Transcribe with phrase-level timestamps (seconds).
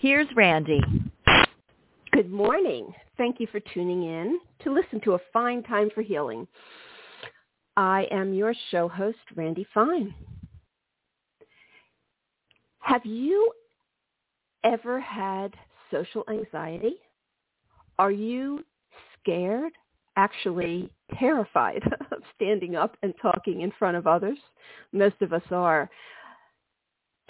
[0.00, 0.80] here's Randy.
[2.12, 2.92] Good morning.
[3.18, 6.48] Thank you for tuning in to listen to A Fine Time for Healing.
[7.76, 10.14] I am your show host, Randy Fine.
[12.78, 13.52] Have you
[14.64, 15.54] ever had
[15.90, 16.96] social anxiety?
[17.98, 18.64] Are you
[19.20, 19.72] scared,
[20.16, 24.38] actually terrified of standing up and talking in front of others?
[24.92, 25.90] Most of us are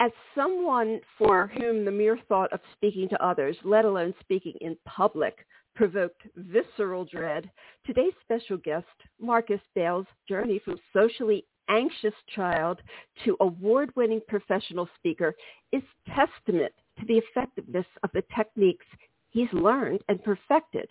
[0.01, 4.75] as someone for whom the mere thought of speaking to others, let alone speaking in
[4.83, 7.51] public, provoked visceral dread,
[7.85, 8.87] today's special guest,
[9.19, 12.81] Marcus Bales' journey from socially anxious child
[13.23, 15.35] to award-winning professional speaker
[15.71, 18.85] is testament to the effectiveness of the techniques
[19.29, 20.89] he's learned and perfected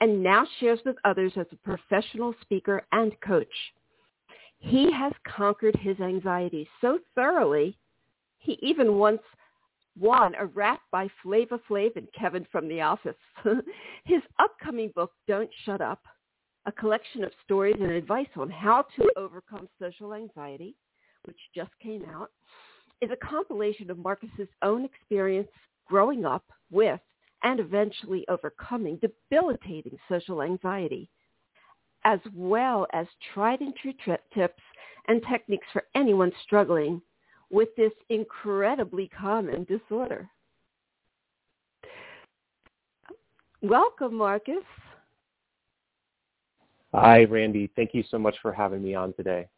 [0.00, 3.46] and now shares with others as a professional speaker and coach.
[4.58, 7.78] He has conquered his anxiety so thoroughly
[8.38, 9.22] he even once
[9.98, 13.16] won a rap by Flava Flav and Kevin from The Office.
[14.04, 16.00] His upcoming book, Don't Shut Up,
[16.66, 20.76] a collection of stories and advice on how to overcome social anxiety,
[21.24, 22.30] which just came out,
[23.00, 25.48] is a compilation of Marcus's own experience
[25.86, 27.00] growing up with
[27.42, 31.08] and eventually overcoming debilitating social anxiety,
[32.04, 33.94] as well as tried and true
[34.34, 34.62] tips
[35.06, 37.00] and techniques for anyone struggling
[37.50, 40.28] with this incredibly common disorder.
[43.62, 44.64] Welcome, Marcus.
[46.94, 47.70] Hi, Randy.
[47.76, 49.48] Thank you so much for having me on today.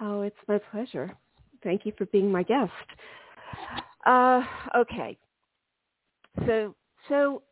[0.00, 1.12] Oh, it's my pleasure.
[1.64, 2.70] Thank you for being my guest.
[4.06, 4.42] Uh,
[4.76, 5.18] okay.
[6.46, 6.74] So,
[7.08, 7.42] so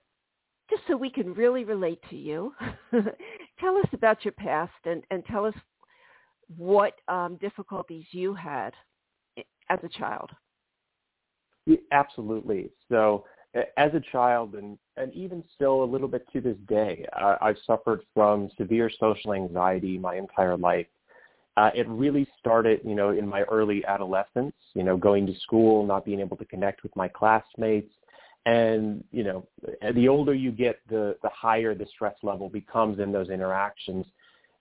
[0.71, 2.55] just so we can really relate to you,
[3.61, 5.55] tell us about your past and, and tell us
[6.57, 8.73] what um, difficulties you had
[9.69, 10.31] as a child?
[11.91, 12.71] Absolutely.
[12.89, 13.25] So
[13.77, 17.57] as a child and, and even still a little bit to this day, uh, I've
[17.67, 20.87] suffered from severe social anxiety my entire life.
[21.57, 25.87] Uh, it really started, you know, in my early adolescence, you know, going to school,
[25.87, 27.93] not being able to connect with my classmates.
[28.45, 29.49] And, you know,
[29.95, 34.07] the older you get, the, the higher the stress level becomes in those interactions.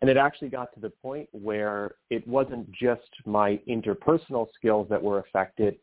[0.06, 5.02] And it actually got to the point where it wasn't just my interpersonal skills that
[5.02, 5.78] were affected,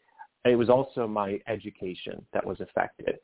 [0.45, 3.17] it was also my education that was affected.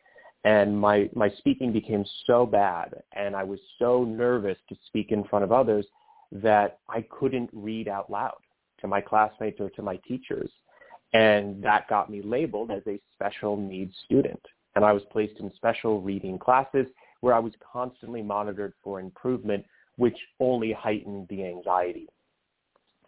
[0.42, 5.22] And my, my speaking became so bad and I was so nervous to speak in
[5.22, 5.86] front of others
[6.32, 8.40] that I couldn't read out loud
[8.80, 10.50] to my classmates or to my teachers.
[11.12, 14.42] And that got me labeled as a special needs student.
[14.74, 16.88] And I was placed in special reading classes
[17.20, 19.64] where I was constantly monitored for improvement
[19.98, 22.08] which only heightened the anxiety.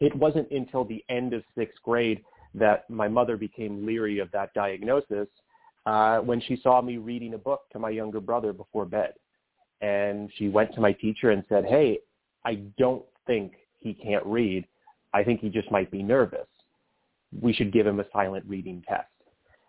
[0.01, 2.23] It wasn't until the end of sixth grade
[2.55, 5.29] that my mother became leery of that diagnosis
[5.87, 9.15] uh, when she saw me reading a book to my younger brother before bed.
[9.81, 12.01] And she went to my teacher and said, hey,
[12.45, 14.67] I don't think he can't read.
[15.15, 16.47] I think he just might be nervous.
[17.41, 19.07] We should give him a silent reading test.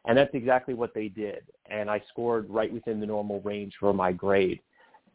[0.06, 1.44] And that's exactly what they did.
[1.70, 4.60] And I scored right within the normal range for my grade.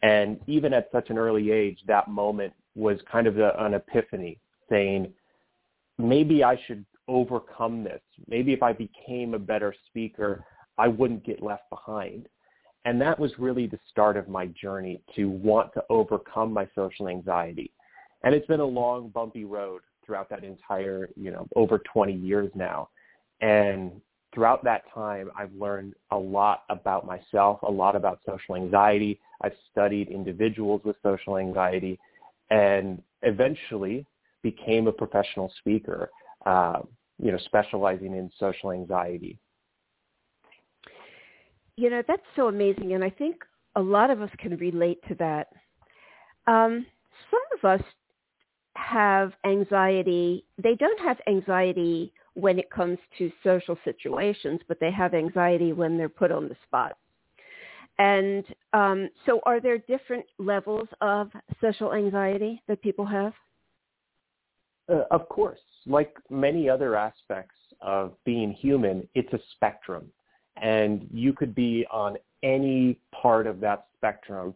[0.02, 4.38] And even at such an early age, that moment was kind of a, an epiphany
[4.68, 5.12] saying,
[5.98, 8.00] maybe I should overcome this.
[8.28, 10.44] Maybe if I became a better speaker,
[10.78, 12.28] I wouldn't get left behind.
[12.84, 17.08] And that was really the start of my journey to want to overcome my social
[17.08, 17.72] anxiety.
[18.22, 22.50] And it's been a long, bumpy road throughout that entire, you know, over 20 years
[22.54, 22.88] now.
[23.40, 24.00] And
[24.36, 29.18] throughout that time, I've learned a lot about myself, a lot about social anxiety.
[29.40, 31.98] I've studied individuals with social anxiety
[32.50, 34.04] and eventually
[34.42, 36.10] became a professional speaker,
[36.44, 36.80] uh,
[37.18, 39.38] you know, specializing in social anxiety.
[41.76, 42.92] You know, that's so amazing.
[42.92, 43.36] And I think
[43.74, 45.48] a lot of us can relate to that.
[46.46, 46.84] Um,
[47.30, 47.86] some of us
[48.74, 50.44] have anxiety.
[50.62, 52.12] They don't have anxiety
[52.44, 56.56] when it comes to social situations, but they have anxiety when they're put on the
[56.66, 56.92] spot.
[57.98, 61.30] And um, so are there different levels of
[61.60, 63.32] social anxiety that people have?
[64.92, 65.64] Uh, of course.
[65.86, 70.04] Like many other aspects of being human, it's a spectrum.
[70.56, 74.54] and you could be on any part of that spectrum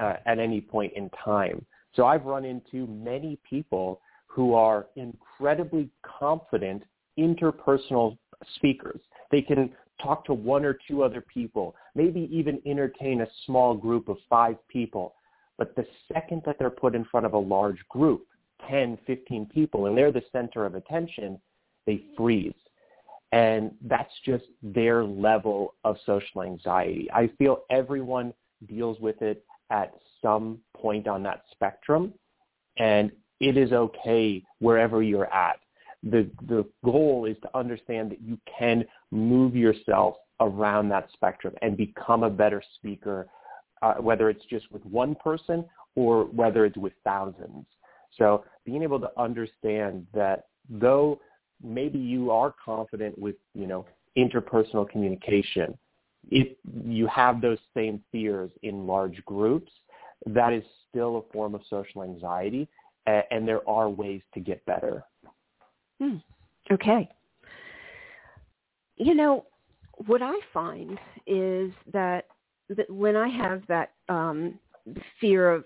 [0.00, 1.64] uh, at any point in time.
[1.94, 6.82] So I've run into many people who are incredibly confident
[7.18, 8.16] interpersonal
[8.56, 9.00] speakers.
[9.30, 9.70] They can
[10.02, 14.56] talk to one or two other people, maybe even entertain a small group of five
[14.68, 15.14] people.
[15.58, 18.26] But the second that they're put in front of a large group,
[18.68, 21.40] 10, 15 people, and they're the center of attention,
[21.86, 22.52] they freeze.
[23.32, 27.08] And that's just their level of social anxiety.
[27.12, 28.32] I feel everyone
[28.68, 32.14] deals with it at some point on that spectrum.
[32.78, 33.10] And
[33.40, 35.58] it is okay wherever you're at.
[36.02, 41.76] The, the goal is to understand that you can move yourself around that spectrum and
[41.76, 43.28] become a better speaker,
[43.82, 45.64] uh, whether it's just with one person
[45.94, 47.66] or whether it's with thousands.
[48.18, 51.20] So being able to understand that though
[51.62, 55.76] maybe you are confident with, you know, interpersonal communication,
[56.30, 59.72] if you have those same fears in large groups,
[60.26, 62.68] that is still a form of social anxiety,
[63.06, 65.04] and there are ways to get better.
[66.00, 66.16] Hmm.
[66.70, 67.08] Okay.
[68.96, 69.46] You know,
[70.06, 72.26] what I find is that,
[72.70, 74.58] that when I have that um,
[75.20, 75.64] fear of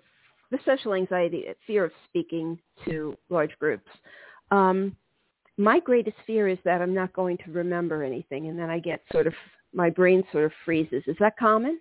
[0.50, 3.88] the social anxiety, fear of speaking to large groups,
[4.50, 4.96] um,
[5.56, 9.02] my greatest fear is that I'm not going to remember anything, and then I get
[9.12, 9.34] sort of
[9.74, 11.02] my brain sort of freezes.
[11.06, 11.80] Is that common?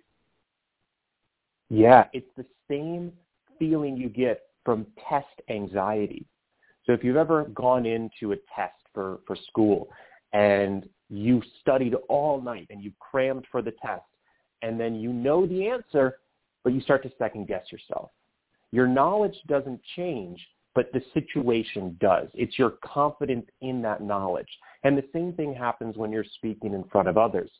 [1.70, 3.12] Yeah, it's the same
[3.58, 6.26] feeling you get from test anxiety.
[6.90, 9.90] So if you've ever gone into a test for, for school
[10.32, 14.02] and you studied all night and you crammed for the test
[14.62, 16.16] and then you know the answer,
[16.64, 18.10] but you start to second guess yourself.
[18.72, 20.44] Your knowledge doesn't change,
[20.74, 22.26] but the situation does.
[22.34, 24.50] It's your confidence in that knowledge.
[24.82, 27.52] And the same thing happens when you're speaking in front of others.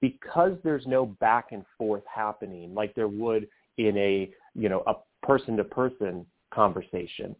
[0.00, 3.46] Because there's no back and forth happening like there would
[3.78, 4.94] in a, you know, a
[5.24, 7.36] person to person conversation.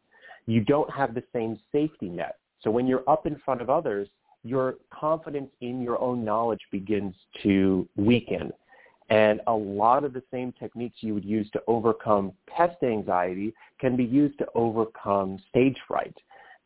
[0.47, 2.39] You don't have the same safety net.
[2.61, 4.09] So when you're up in front of others,
[4.45, 8.53] your confidence in your own knowledge begins to weaken.
[9.09, 13.97] And a lot of the same techniques you would use to overcome test anxiety can
[13.97, 16.17] be used to overcome stage fright.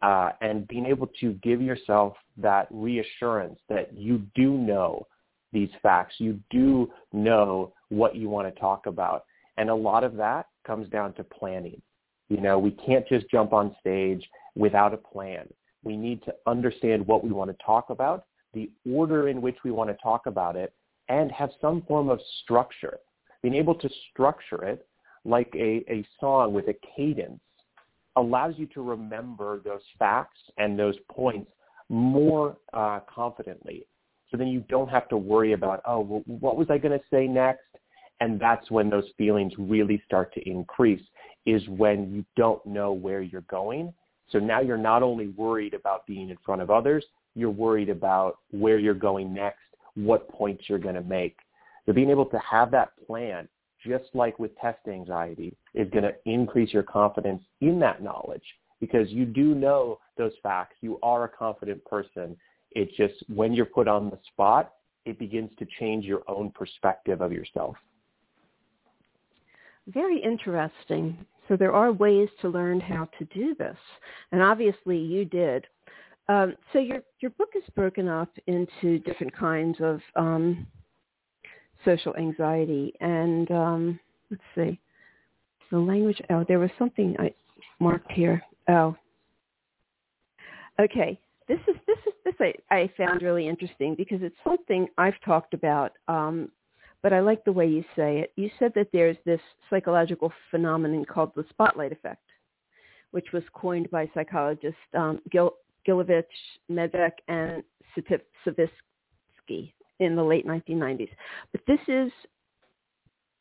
[0.02, 5.06] Uh, and being able to give yourself that reassurance that you do know
[5.52, 9.24] these facts, you do know what you want to talk about.
[9.56, 11.80] And a lot of that comes down to planning.
[12.28, 15.46] You know, we can't just jump on stage without a plan.
[15.84, 19.70] We need to understand what we want to talk about, the order in which we
[19.70, 20.72] want to talk about it,
[21.08, 22.98] and have some form of structure.
[23.42, 24.86] Being able to structure it
[25.24, 27.40] like a, a song with a cadence
[28.16, 31.50] allows you to remember those facts and those points
[31.88, 33.86] more uh, confidently.
[34.30, 37.04] So then you don't have to worry about, oh, well, what was I going to
[37.10, 37.60] say next?
[38.20, 41.02] And that's when those feelings really start to increase
[41.46, 43.94] is when you don't know where you're going.
[44.30, 47.04] So now you're not only worried about being in front of others,
[47.34, 49.60] you're worried about where you're going next,
[49.94, 51.36] what points you're going to make.
[51.86, 53.48] So being able to have that plan,
[53.86, 58.42] just like with test anxiety, is going to increase your confidence in that knowledge
[58.80, 60.76] because you do know those facts.
[60.80, 62.36] You are a confident person.
[62.72, 64.72] It's just when you're put on the spot,
[65.04, 67.76] it begins to change your own perspective of yourself.
[69.86, 71.16] Very interesting.
[71.48, 73.76] So there are ways to learn how to do this,
[74.32, 75.66] and obviously you did.
[76.28, 80.66] Um, so your your book is broken up into different kinds of um,
[81.84, 84.00] social anxiety, and um,
[84.30, 84.80] let's see,
[85.70, 86.20] the language.
[86.30, 87.32] Oh, there was something I
[87.78, 88.42] marked here.
[88.68, 88.96] Oh,
[90.80, 91.18] okay.
[91.48, 95.54] This is this is this I, I found really interesting because it's something I've talked
[95.54, 96.50] about um,
[97.06, 98.32] but I like the way you say it.
[98.34, 99.38] You said that there's this
[99.70, 102.24] psychological phenomenon called the spotlight effect,
[103.12, 105.54] which was coined by psychologists um, Gil-
[105.86, 106.24] Gilovich,
[106.68, 107.62] Medvec, and
[107.96, 111.10] Savitsky in the late 1990s.
[111.52, 112.10] But this is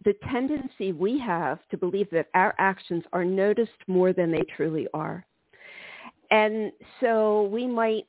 [0.03, 4.88] the tendency we have to believe that our actions are noticed more than they truly
[4.93, 5.25] are.
[6.29, 8.05] And so we might,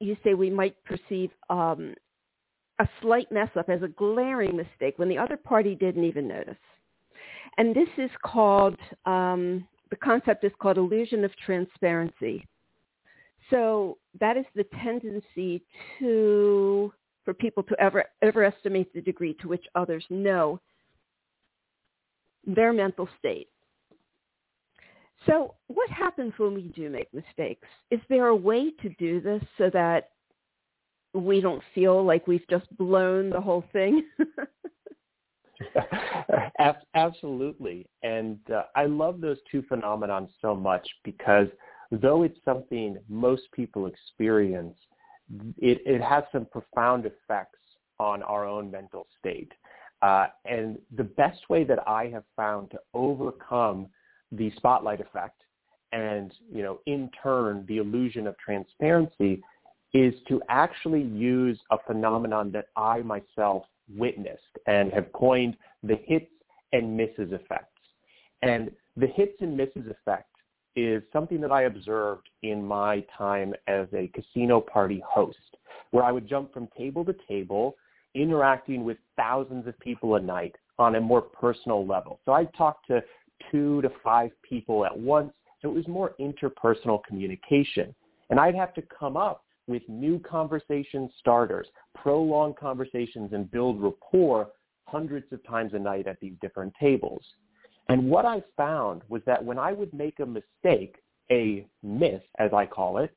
[0.00, 1.94] you say we might perceive um,
[2.80, 6.56] a slight mess up as a glaring mistake when the other party didn't even notice.
[7.58, 12.46] And this is called, um, the concept is called illusion of transparency.
[13.50, 15.62] So that is the tendency
[15.98, 16.92] to,
[17.24, 20.58] for people to ever, overestimate the degree to which others know
[22.46, 23.48] their mental state.
[25.26, 27.68] So what happens when we do make mistakes?
[27.90, 30.10] Is there a way to do this so that
[31.14, 34.04] we don't feel like we've just blown the whole thing.
[36.94, 37.86] Absolutely.
[38.02, 41.48] And uh, I love those two phenomenon so much because
[41.90, 44.76] though it's something most people experience,
[45.58, 47.58] it, it has some profound effects
[47.98, 49.52] on our own mental state.
[50.02, 53.88] Uh, and the best way that I have found to overcome
[54.32, 55.42] the spotlight effect
[55.92, 59.42] and, you know, in turn, the illusion of transparency
[59.92, 63.64] is to actually use a phenomenon that I myself
[63.96, 66.30] witnessed and have coined the hits
[66.72, 67.66] and misses effects.
[68.42, 70.28] And the hits and misses effect
[70.76, 75.38] is something that I observed in my time as a casino party host,
[75.90, 77.76] where I would jump from table to table,
[78.14, 82.20] interacting with thousands of people a night on a more personal level.
[82.24, 83.02] So I'd talk to
[83.50, 85.32] two to five people at once.
[85.60, 87.94] So it was more interpersonal communication.
[88.30, 94.48] And I'd have to come up with new conversation starters, prolong conversations and build rapport
[94.86, 97.22] hundreds of times a night at these different tables.
[97.88, 100.96] And what I found was that when I would make a mistake,
[101.30, 103.14] a miss as I call it,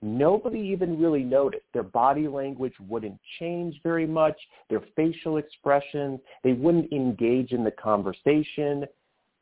[0.00, 1.64] nobody even really noticed.
[1.74, 4.36] Their body language wouldn't change very much,
[4.70, 8.84] their facial expressions, they wouldn't engage in the conversation.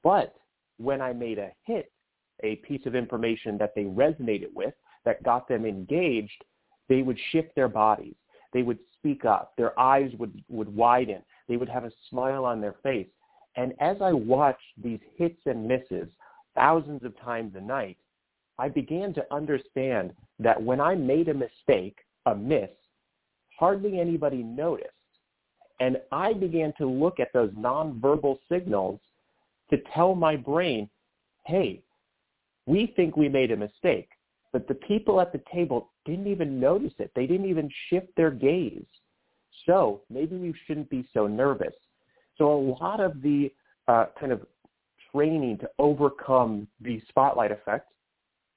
[0.02, 0.34] But
[0.78, 1.92] when I made a hit,
[2.42, 6.44] a piece of information that they resonated with, that got them engaged,
[6.88, 8.14] they would shift their bodies.
[8.52, 9.54] They would speak up.
[9.56, 11.22] Their eyes would, would widen.
[11.48, 13.08] They would have a smile on their face.
[13.56, 16.08] And as I watched these hits and misses
[16.54, 17.96] thousands of times a night,
[18.58, 22.70] I began to understand that when I made a mistake, a miss,
[23.58, 24.90] hardly anybody noticed.
[25.80, 29.00] And I began to look at those nonverbal signals
[29.70, 30.88] to tell my brain,
[31.46, 31.82] hey,
[32.66, 34.08] we think we made a mistake,
[34.54, 37.10] but the people at the table didn't even notice it.
[37.16, 38.86] They didn't even shift their gaze.
[39.66, 41.74] So maybe we shouldn't be so nervous.
[42.38, 43.52] So a lot of the
[43.88, 44.46] uh, kind of
[45.10, 47.90] training to overcome the spotlight effect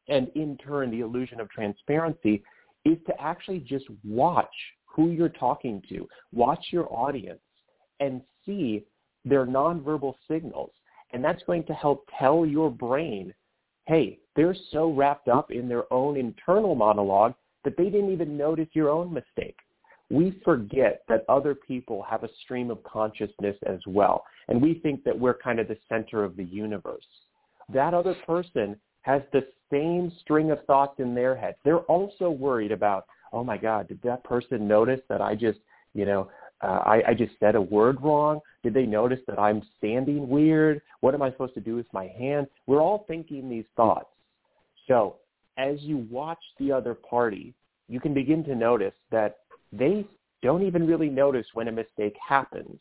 [0.08, 2.44] and in turn the illusion of transparency
[2.86, 4.46] is to actually just watch
[4.86, 7.42] who you're talking to, watch your audience
[8.00, 8.86] and see
[9.26, 10.70] their nonverbal signals.
[11.12, 13.34] And that's going to help tell your brain,
[13.88, 18.68] hey, they're so wrapped up in their own internal monologue that they didn't even notice
[18.74, 19.58] your own mistake
[20.10, 24.24] we forget that other people have a stream of consciousness as well.
[24.48, 27.06] And we think that we're kind of the center of the universe.
[27.74, 31.56] That other person has the same string of thoughts in their head.
[31.66, 35.60] They're also worried about, oh my God, did that person notice that I just,
[35.94, 36.30] you know,
[36.62, 38.40] uh, I, I just said a word wrong?
[38.68, 40.82] Did they notice that I'm standing weird?
[41.00, 42.48] What am I supposed to do with my hand?
[42.66, 44.10] We're all thinking these thoughts.
[44.90, 45.16] So
[45.58, 47.54] as you watch the other party,
[47.88, 49.38] you can begin to notice that
[49.72, 50.06] they
[50.42, 52.78] don't even really notice when a mistake happens.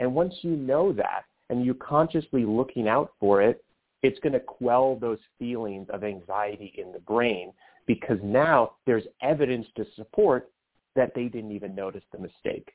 [0.00, 3.64] And once you know that and you're consciously looking out for it,
[4.02, 7.52] it's going to quell those feelings of anxiety in the brain
[7.86, 10.50] because now there's evidence to support
[10.96, 12.72] that they didn't even notice the mistake.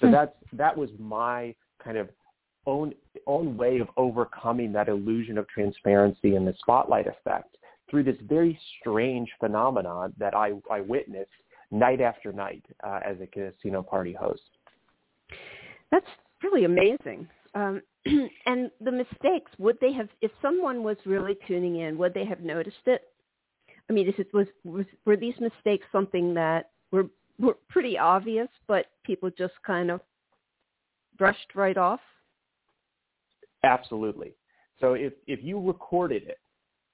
[0.00, 0.12] So hmm.
[0.12, 2.08] that's that was my kind of
[2.66, 2.94] own
[3.26, 7.56] own way of overcoming that illusion of transparency and the spotlight effect
[7.90, 11.30] through this very strange phenomenon that I, I witnessed
[11.70, 14.42] night after night uh, as a casino party host.
[15.90, 16.06] That's
[16.42, 17.28] really amazing.
[17.54, 17.80] Um,
[18.46, 22.40] and the mistakes, would they have, if someone was really tuning in, would they have
[22.40, 23.02] noticed it?
[23.88, 26.70] I mean, is it, was, was were these mistakes something that
[27.38, 30.00] were pretty obvious, but people just kind of
[31.18, 32.00] brushed right off?
[33.64, 34.34] Absolutely.
[34.80, 36.38] So if if you recorded it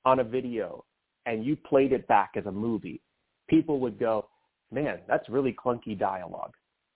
[0.05, 0.85] on a video
[1.27, 3.01] and you played it back as a movie,
[3.49, 4.29] people would go,
[4.71, 6.53] man, that's really clunky dialogue.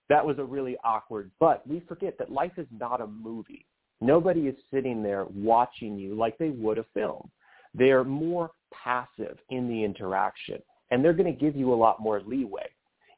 [0.08, 3.66] That was a really awkward, but we forget that life is not a movie.
[4.00, 7.30] Nobody is sitting there watching you like they would a film.
[7.74, 12.22] They're more passive in the interaction, and they're going to give you a lot more
[12.24, 12.68] leeway.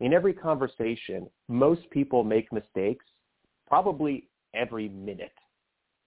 [0.01, 3.05] In every conversation, most people make mistakes
[3.67, 5.33] probably every minute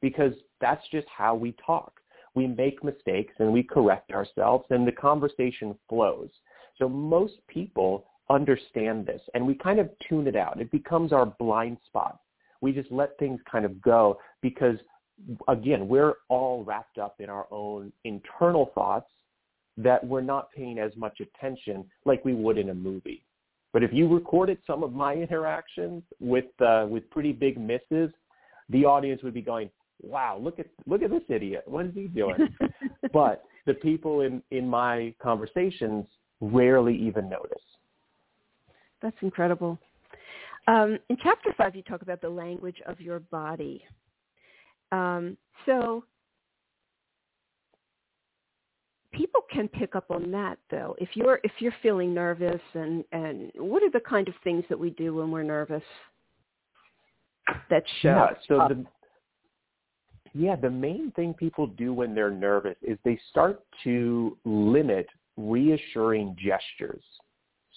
[0.02, 1.94] because that's just how we talk.
[2.34, 6.30] We make mistakes and we correct ourselves and the conversation flows.
[6.78, 10.62] So most people understand this and we kind of tune it out.
[10.62, 12.20] It becomes our blind spot.
[12.62, 14.78] We just let things kind of go because
[15.48, 19.10] again, we're all wrapped up in our own internal thoughts
[19.78, 23.24] that we're not paying as much attention like we would in a movie.
[23.74, 28.12] But if you recorded some of my interactions with uh, with pretty big misses,
[28.70, 29.70] the audience would be going,
[30.02, 31.64] "Wow, look at look at this idiot!
[31.66, 32.56] What is he doing?"
[33.14, 36.06] but the people in in my conversations
[36.42, 37.64] rarely even notice.
[39.02, 39.80] That's incredible.
[40.68, 43.84] Um, in chapter five, you talk about the language of your body.
[44.92, 46.04] Um, so
[49.12, 50.96] people can pick up on that though.
[51.00, 54.80] If you're if you're feeling nervous and and what are the kind of things that
[54.80, 55.84] we do when we're nervous?
[57.70, 58.86] That show yeah so the
[60.34, 66.36] yeah the main thing people do when they're nervous is they start to limit reassuring
[66.40, 67.04] gestures.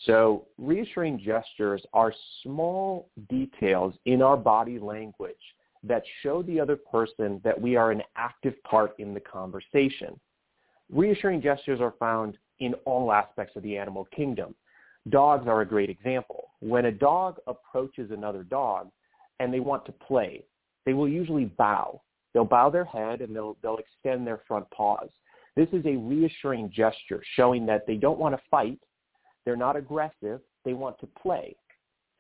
[0.07, 2.13] So reassuring gestures are
[2.43, 5.37] small details in our body language
[5.85, 10.19] that show the other person that we are an active part in the conversation
[10.93, 14.55] Reassuring gestures are found in all aspects of the animal kingdom.
[15.09, 16.51] Dogs are a great example.
[16.61, 18.91] When a dog approaches another dog
[19.41, 20.45] and they want to play,
[20.87, 22.01] they will usually bow.
[22.33, 25.09] They'll bow their head and they'll, they'll extend their front paws.
[25.57, 28.79] This is a reassuring gesture showing that they don't want to fight.
[29.45, 30.41] They're not aggressive.
[30.65, 31.55] They want to play.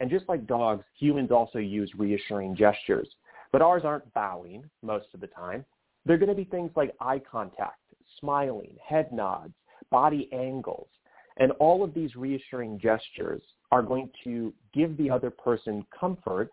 [0.00, 3.08] And just like dogs, humans also use reassuring gestures.
[3.52, 5.64] But ours aren't bowing most of the time.
[6.04, 7.78] They're going to be things like eye contact,
[8.20, 9.54] smiling, head nods,
[9.90, 10.88] body angles.
[11.36, 13.42] And all of these reassuring gestures
[13.72, 16.50] are going to give the other person comfort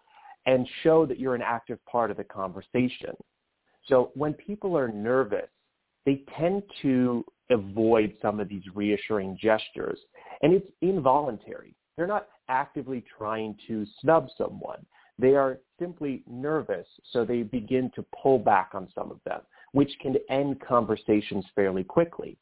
[0.47, 3.15] and show that you're an active part of the conversation.
[3.85, 5.49] So when people are nervous,
[6.05, 9.99] they tend to avoid some of these reassuring gestures.
[10.41, 11.75] And it's involuntary.
[11.95, 14.83] They're not actively trying to snub someone.
[15.19, 19.41] They are simply nervous, so they begin to pull back on some of them
[19.73, 22.37] which can end conversations fairly quickly.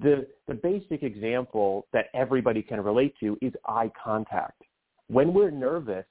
[0.00, 4.62] The, the basic example that everybody can relate to is eye contact.
[5.08, 6.06] When we're nervous,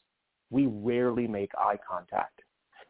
[0.50, 2.42] we rarely make eye contact,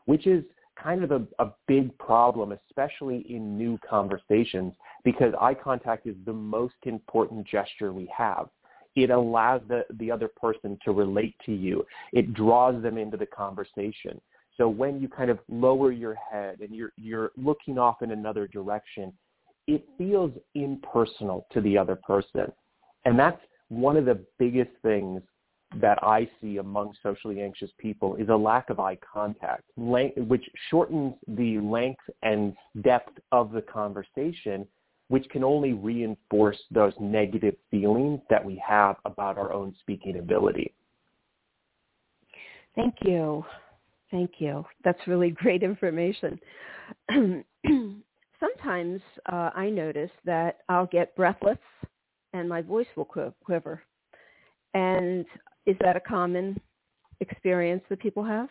[0.06, 0.44] which is
[0.82, 4.74] kind of a, a big problem, especially in new conversations,
[5.04, 8.50] because eye contact is the most important gesture we have.
[8.96, 11.86] It allows the, the other person to relate to you.
[12.14, 14.20] It draws them into the conversation.
[14.62, 18.46] So when you kind of lower your head and you're, you're looking off in another
[18.46, 19.12] direction,
[19.66, 22.46] it feels impersonal to the other person.
[23.06, 25.24] And that's one of the biggest things
[25.82, 31.16] that I see among socially anxious people is a lack of eye contact, which shortens
[31.28, 34.68] the length and depth of the conversation,
[35.08, 40.72] which can only reinforce those negative feelings that we have about our own speaking ability.
[42.76, 43.44] Thank you.
[44.12, 44.66] Thank you.
[44.84, 46.40] That's really great information.
[48.40, 51.58] Sometimes uh, I notice that I'll get breathless
[52.34, 53.82] and my voice will quiver.
[54.74, 55.26] And
[55.66, 56.60] is that a common
[57.20, 58.50] experience that people have?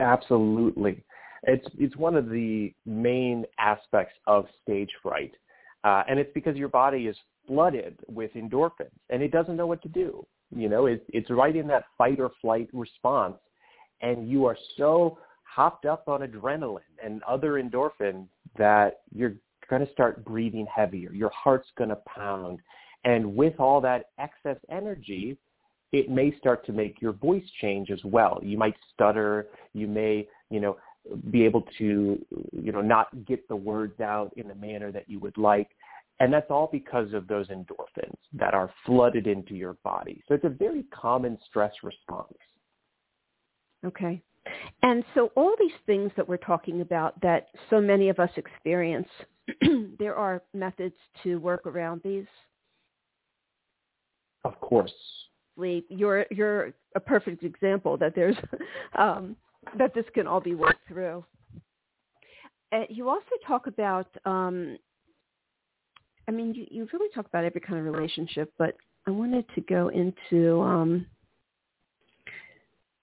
[0.00, 1.02] Absolutely.
[1.44, 5.32] It's it's one of the main aspects of stage fright,
[5.84, 9.80] uh, and it's because your body is flooded with endorphins, and it doesn't know what
[9.82, 10.26] to do.
[10.54, 13.36] You know, it, it's right in that fight or flight response,
[14.00, 19.34] and you are so hopped up on adrenaline and other endorphins that you're
[19.68, 21.12] going to start breathing heavier.
[21.12, 22.60] Your heart's going to pound.
[23.04, 25.36] And with all that excess energy,
[25.92, 28.40] it may start to make your voice change as well.
[28.42, 29.48] You might stutter.
[29.72, 30.76] You may, you know,
[31.30, 35.18] be able to, you know, not get the words out in the manner that you
[35.20, 35.68] would like.
[36.20, 40.22] And that's all because of those endorphins that are flooded into your body.
[40.28, 42.34] So it's a very common stress response.
[43.84, 44.22] Okay.
[44.82, 49.08] And so all these things that we're talking about that so many of us experience,
[49.98, 52.26] there are methods to work around these.
[54.44, 54.92] Of course.
[55.56, 58.36] You're you're a perfect example that there's
[58.98, 59.36] um,
[59.76, 61.24] that this can all be worked through.
[62.72, 64.78] And you also talk about, um,
[66.28, 69.60] I mean, you, you really talk about every kind of relationship, but I wanted to
[69.62, 71.06] go into um,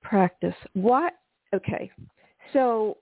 [0.01, 0.55] practice.
[0.73, 1.13] What?
[1.53, 1.91] Okay.
[2.53, 2.97] So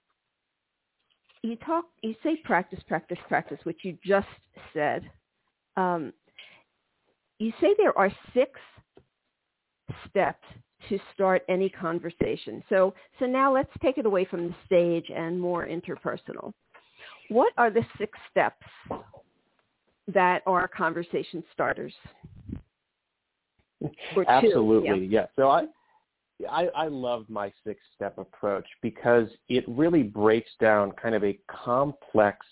[1.43, 4.27] you talk, you say practice, practice, practice, which you just
[4.73, 5.09] said.
[5.77, 6.13] Um,
[7.39, 8.59] you say there are six
[10.09, 10.43] steps
[10.89, 12.63] to start any conversation.
[12.69, 16.53] So, so now let's take it away from the stage and more interpersonal.
[17.29, 18.65] What are the six steps
[20.07, 21.93] that are conversation starters?
[24.27, 25.21] Absolutely, yeah.
[25.21, 25.25] yeah.
[25.35, 25.65] So I,
[26.49, 32.45] I, I love my six-step approach because it really breaks down kind of a complex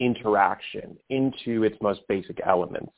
[0.00, 2.92] interaction into its most basic elements.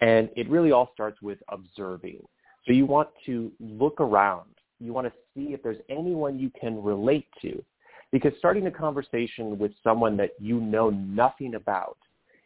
[0.00, 2.22] And it really all starts with observing.
[2.66, 4.48] So you want to look around.
[4.78, 7.62] You want to see if there's anyone you can relate to.
[8.12, 11.98] Because starting a conversation with someone that you know nothing about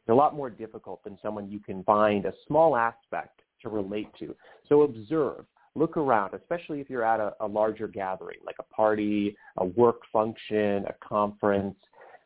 [0.06, 4.08] is a lot more difficult than someone you can find a small aspect to relate
[4.18, 4.34] to.
[4.68, 9.36] So observe, look around, especially if you're at a, a larger gathering, like a party,
[9.58, 11.76] a work function, a conference.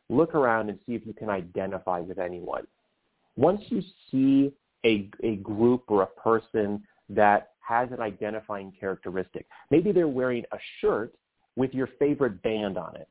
[0.09, 2.65] Look around and see if you can identify with anyone.
[3.35, 4.53] Once you see
[4.85, 10.57] a, a group or a person that has an identifying characteristic, maybe they're wearing a
[10.81, 11.13] shirt
[11.55, 13.07] with your favorite band on it.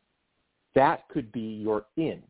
[0.74, 2.22] That could be your in.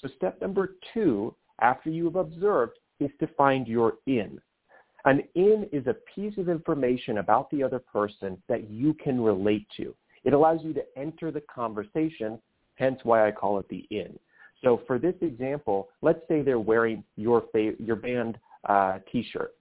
[0.00, 4.40] So step number two, after you have observed, is to find your in.
[5.06, 9.66] An in is a piece of information about the other person that you can relate
[9.76, 9.94] to.
[10.24, 12.40] It allows you to enter the conversation,
[12.74, 14.18] hence why I call it the in.
[14.64, 18.36] So for this example, let's say they're wearing your, fa- your band
[18.68, 19.54] uh, t-shirt.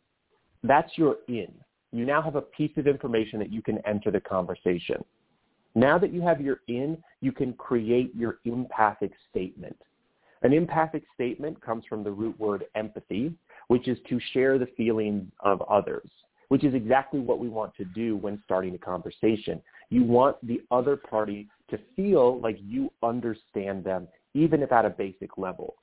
[0.63, 1.53] That's your in.
[1.91, 5.03] You now have a piece of information that you can enter the conversation.
[5.75, 9.77] Now that you have your in, you can create your empathic statement.
[10.41, 13.33] An empathic statement comes from the root word empathy,
[13.67, 16.09] which is to share the feelings of others,
[16.49, 19.61] which is exactly what we want to do when starting a conversation.
[19.89, 24.89] You want the other party to feel like you understand them, even if at a
[24.89, 25.75] basic level.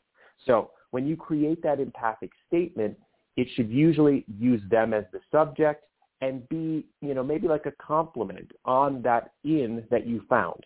[0.47, 2.97] So when you create that empathic statement,
[3.37, 5.85] it should usually use them as the subject
[6.21, 10.65] and be, you know, maybe like a compliment on that in that you found.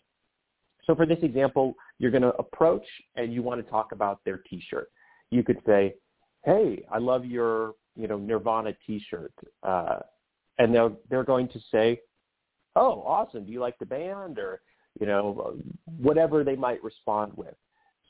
[0.85, 2.85] So for this example, you're going to approach
[3.17, 4.89] and you want to talk about their t-shirt.
[5.31, 5.95] You could say,
[6.47, 9.35] hey, I love your, you know, Nirvana t-shirt.
[9.63, 9.99] Uh,
[10.59, 12.01] and they're, they're going to say,
[12.77, 13.45] oh, awesome.
[13.45, 14.39] Do you like the band?
[14.39, 14.61] Or,
[14.99, 15.57] you know,
[15.99, 17.55] whatever they might respond with.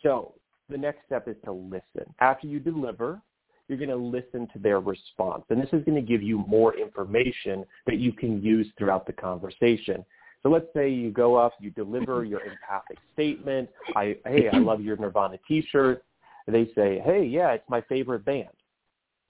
[0.02, 0.34] So
[0.68, 2.12] the next step is to listen.
[2.20, 3.20] After you deliver,
[3.68, 5.44] you're going to listen to their response.
[5.50, 9.12] And this is going to give you more information that you can use throughout the
[9.12, 10.04] conversation.
[10.42, 13.68] So let's say you go up, you deliver your empathic statement.
[13.96, 16.04] I, hey, I love your Nirvana t-shirt.
[16.46, 18.48] They say, hey, yeah, it's my favorite band.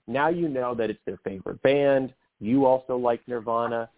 [0.07, 2.13] Now you know that it's their favorite band.
[2.41, 3.89] You also like Nirvana.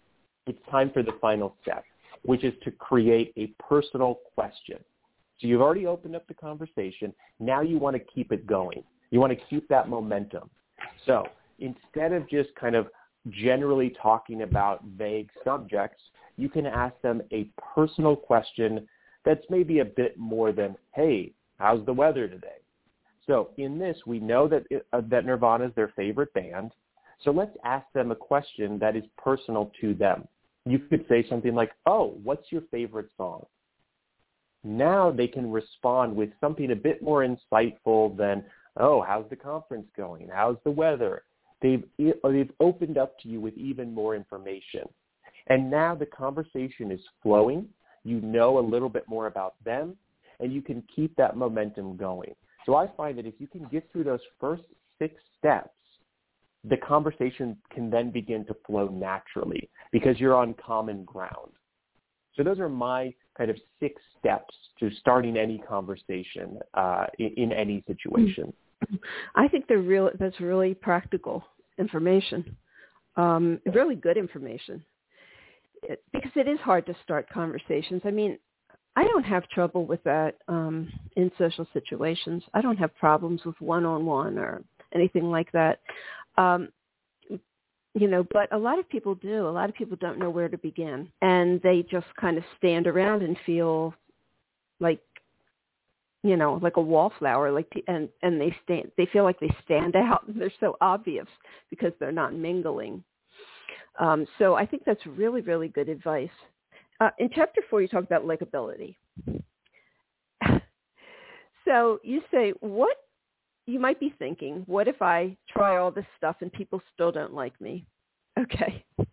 [0.46, 1.84] It's time for the final step,
[2.24, 4.78] which is to create a personal question.
[5.40, 7.12] So you've already opened up the conversation.
[7.38, 8.82] Now you want to keep it going.
[9.10, 10.48] You want to keep that momentum.
[11.06, 11.24] So
[11.58, 12.88] instead of just kind of
[13.30, 16.02] generally talking about vague subjects,
[16.36, 18.86] you can ask them a personal question
[19.24, 22.58] that's maybe a bit more than, hey, how's the weather today?
[23.28, 26.72] So in this, we know that, uh, that Nirvana is their favorite band.
[27.22, 30.26] So let's ask them a question that is personal to them.
[30.64, 33.44] You could say something like, oh, what's your favorite song?
[34.64, 38.44] Now they can respond with something a bit more insightful than,
[38.78, 40.28] oh, how's the conference going?
[40.32, 41.22] How's the weather?
[41.60, 44.82] They've, they've opened up to you with even more information.
[45.48, 47.66] And now the conversation is flowing.
[48.04, 49.96] You know a little bit more about them,
[50.40, 52.34] and you can keep that momentum going.
[52.68, 54.62] So I find that if you can get through those first
[54.98, 55.70] six steps,
[56.64, 61.52] the conversation can then begin to flow naturally because you're on common ground.
[62.34, 67.52] So those are my kind of six steps to starting any conversation uh, in, in,
[67.52, 68.52] any situation.
[69.34, 70.10] I think they're real.
[70.18, 71.42] That's really practical
[71.78, 72.54] information,
[73.16, 74.84] um, really good information,
[75.84, 78.02] it, because it is hard to start conversations.
[78.04, 78.38] I mean,
[78.98, 82.42] I don't have trouble with that um, in social situations.
[82.52, 84.60] I don't have problems with one-on-one or
[84.92, 85.78] anything like that.
[86.36, 86.70] Um,
[87.94, 89.46] you know, but a lot of people do.
[89.46, 92.88] A lot of people don't know where to begin, and they just kind of stand
[92.88, 93.94] around and feel
[94.80, 95.00] like
[96.24, 99.94] you know, like a wallflower, like and and they stand, they feel like they stand
[99.96, 100.24] out.
[100.26, 101.28] They're so obvious
[101.70, 103.04] because they're not mingling.
[104.00, 106.28] Um, so I think that's really, really good advice.
[107.00, 108.96] Uh, in chapter four, you talk about likability.
[111.64, 112.96] so you say, what
[113.66, 117.34] you might be thinking, what if I try all this stuff and people still don't
[117.34, 117.86] like me?
[118.38, 118.84] Okay.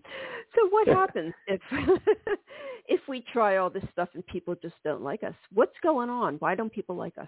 [0.56, 1.60] So what happens if
[2.88, 5.34] if we try all this stuff and people just don't like us?
[5.52, 6.36] What's going on?
[6.36, 7.28] Why don't people like us?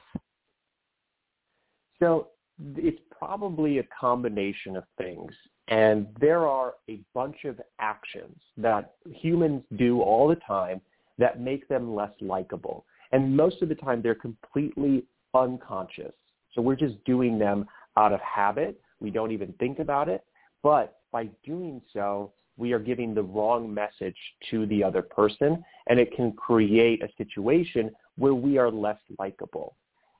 [1.99, 2.29] So
[2.75, 5.31] it's probably a combination of things.
[5.67, 10.81] And there are a bunch of actions that humans do all the time
[11.17, 12.85] that make them less likable.
[13.11, 16.13] And most of the time they're completely unconscious.
[16.53, 17.65] So we're just doing them
[17.97, 18.79] out of habit.
[18.99, 20.23] We don't even think about it.
[20.63, 24.17] But by doing so, we are giving the wrong message
[24.49, 29.75] to the other person, and it can create a situation where we are less likable.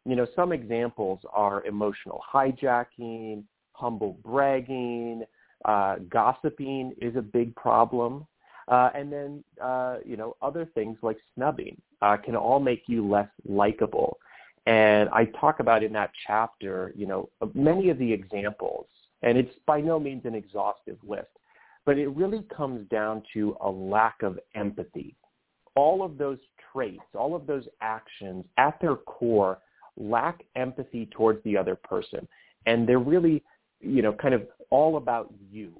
[0.07, 3.43] You know, some examples are emotional hijacking,
[3.73, 5.23] humble bragging,
[5.65, 8.25] uh, gossiping is a big problem.
[8.69, 13.05] Uh, and then, uh, you know, other things like snubbing uh, can all make you
[13.05, 14.17] less likable.
[14.65, 18.87] And I talk about in that chapter, you know, many of the examples
[19.23, 21.27] And it's by no means an exhaustive list,
[21.85, 25.15] but it really comes down to a lack of empathy.
[25.75, 26.37] All of those
[26.71, 29.59] traits, all of those actions at their core
[29.97, 32.27] lack empathy towards the other person.
[32.65, 33.43] And they're really,
[33.81, 35.73] you know, kind of all about you.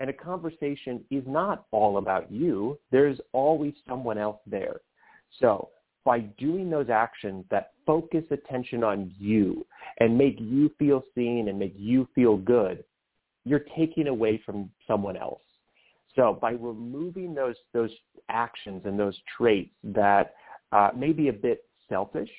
[0.00, 2.78] And a conversation is not all about you.
[2.90, 4.80] There's always someone else there.
[5.40, 5.68] So
[6.04, 9.64] by doing those actions that focus attention on you
[10.00, 12.84] and make you feel seen and make you feel good,
[13.44, 15.40] you're taking away from someone else.
[16.16, 17.90] So by removing those those
[18.28, 20.34] actions and those traits that
[20.72, 22.30] uh, may be a bit selfish,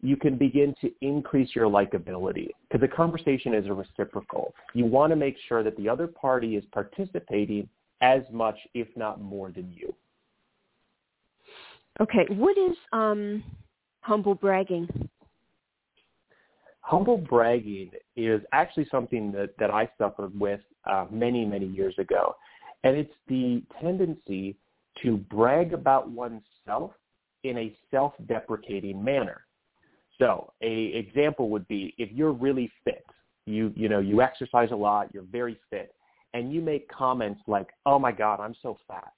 [0.00, 4.54] you can begin to increase your likability because the conversation is a reciprocal.
[4.74, 7.68] You want to make sure that the other party is participating
[8.00, 9.94] as much, if not more, than you.
[12.00, 13.42] Okay, what is um,
[14.02, 14.88] humble bragging?
[16.80, 22.36] Humble bragging is actually something that, that I suffered with uh, many, many years ago.
[22.84, 24.56] And it's the tendency
[25.02, 26.92] to brag about oneself
[27.42, 29.42] in a self-deprecating manner.
[30.18, 33.04] So a example would be if you're really fit,
[33.46, 35.94] you, you know, you exercise a lot, you're very fit,
[36.34, 39.12] and you make comments like, oh my God, I'm so fat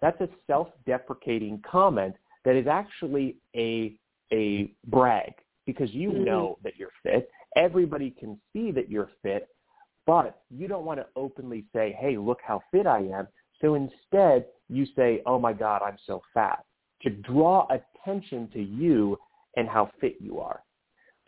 [0.00, 3.94] that's a self-deprecating comment that is actually a
[4.32, 5.32] a brag
[5.66, 6.24] because you mm-hmm.
[6.24, 7.30] know that you're fit.
[7.56, 9.48] Everybody can see that you're fit,
[10.04, 13.28] but you don't want to openly say, "Hey, look how fit I am."
[13.60, 16.64] So instead, you say, "Oh my God, I'm so fat,"
[17.02, 19.18] to draw attention to you
[19.56, 20.62] and how fit you are.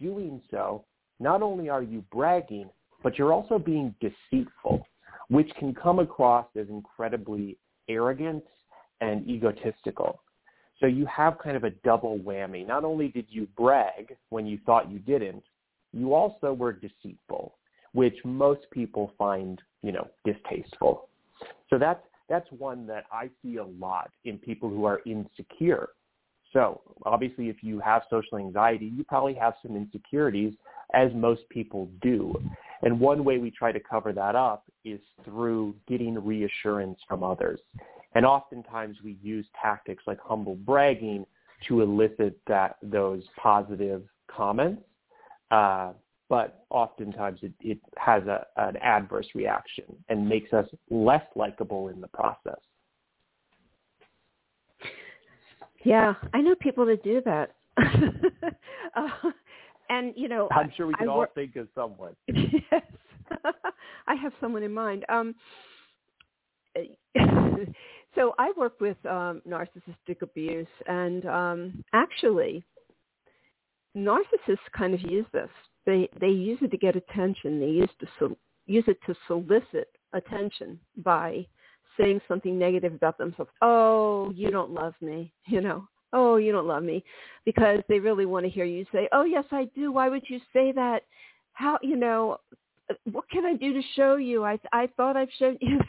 [0.01, 0.85] Doing so,
[1.21, 2.71] not only are you bragging,
[3.03, 4.87] but you're also being deceitful,
[5.29, 8.45] which can come across as incredibly arrogant
[9.01, 10.21] and egotistical.
[10.81, 12.67] So you have kind of a double whammy.
[12.67, 15.43] Not only did you brag when you thought you didn't,
[15.93, 17.55] you also were deceitful,
[17.93, 21.09] which most people find, you know, distasteful.
[21.71, 25.89] So that's that's one that I see a lot in people who are insecure.
[26.53, 30.55] So obviously if you have social anxiety, you probably have some insecurities
[30.95, 32.35] as most people do.
[32.83, 37.61] And one way we try to cover that up is through getting reassurance from others.
[38.15, 41.27] And oftentimes we use tactics like humble bragging
[41.67, 44.83] to elicit that those positive comments.
[45.51, 45.93] Uh,
[46.29, 52.01] but oftentimes it, it has a, an adverse reaction and makes us less likable in
[52.01, 52.61] the process.
[55.89, 57.55] Yeah, I know people that do that.
[57.79, 59.09] uh,
[59.89, 62.15] and you know, I'm sure we can I all think of someone.
[62.29, 62.83] yes,
[64.07, 65.07] I have someone in mind.
[65.09, 65.35] Um,
[68.15, 72.63] so I work with um, narcissistic abuse, and um, actually,
[73.97, 75.49] narcissists kind of use this.
[75.87, 77.61] They they use it to get attention.
[77.61, 81.47] They use to so, use it to solicit attention by
[81.99, 83.51] saying something negative about themselves.
[83.63, 85.89] Oh, you don't love me, you know.
[86.13, 87.05] Oh, you don't love me,
[87.45, 90.41] because they really want to hear you say, "Oh, yes, I do." Why would you
[90.55, 91.03] say that?
[91.53, 92.39] How you know?
[93.11, 94.45] what can I do to show you?
[94.45, 95.81] I I thought I've shown you,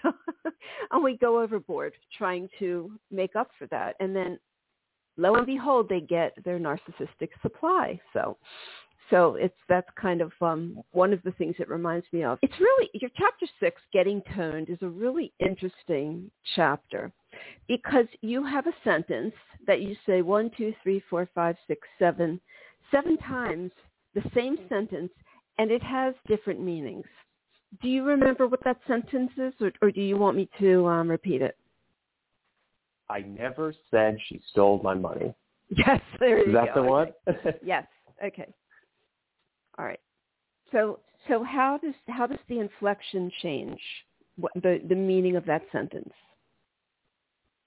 [0.91, 4.39] and we go overboard trying to make up for that, and then
[5.17, 7.99] lo and behold, they get their narcissistic supply.
[8.13, 8.37] So,
[9.09, 12.39] so it's that's kind of um, one of the things it reminds me of.
[12.41, 17.11] It's really your chapter six, getting toned, is a really interesting chapter
[17.67, 19.33] because you have a sentence
[19.67, 22.39] that you say one, two, three, four, five, six, seven,
[22.91, 23.71] seven times
[24.15, 25.11] the same sentence
[25.57, 27.05] and it has different meanings.
[27.81, 31.09] Do you remember what that sentence is, or, or do you want me to um,
[31.09, 31.55] repeat it?
[33.09, 35.33] I never said she stole my money.
[35.69, 36.61] Yes, there you is go.
[36.61, 37.07] Is that the one?
[37.63, 37.85] yes.
[38.25, 38.47] Okay.
[39.79, 39.99] All right.
[40.71, 43.79] So, so how does how does the inflection change
[44.35, 46.13] what, the the meaning of that sentence?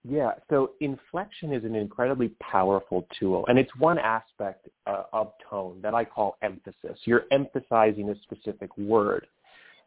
[0.04, 5.80] Yeah, so inflection is an incredibly powerful tool, and it's one aspect uh, of tone
[5.80, 6.98] that I call emphasis.
[7.04, 9.28] You're emphasizing a specific word.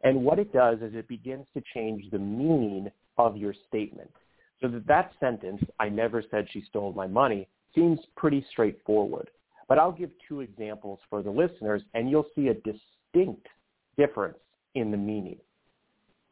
[0.04, 4.10] And what it does is it begins to change the meaning of your statement.
[4.60, 9.28] So that that sentence, I never said she stole my money, seems pretty straightforward.
[9.68, 13.46] But I'll give two examples for the listeners, and you'll see a distinct
[13.96, 14.38] difference
[14.74, 15.38] in the meaning.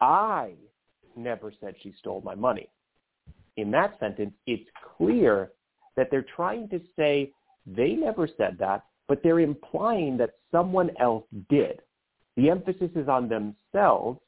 [0.01, 0.53] I
[1.17, 2.69] never said she stole my money
[3.57, 5.51] in that sentence, it's clear
[5.97, 7.31] that they're trying to say
[7.67, 11.81] they never said that, but they're implying that someone else did.
[12.37, 14.19] The emphasis is on themselves,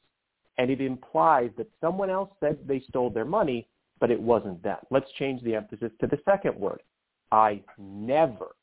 [0.57, 3.67] and it implies that someone else said they stole their money,
[3.99, 4.77] but it wasn't them.
[4.89, 6.81] Let's change the emphasis to the second word.
[7.31, 8.55] I never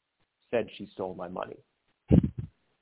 [0.55, 1.57] said she stole my money.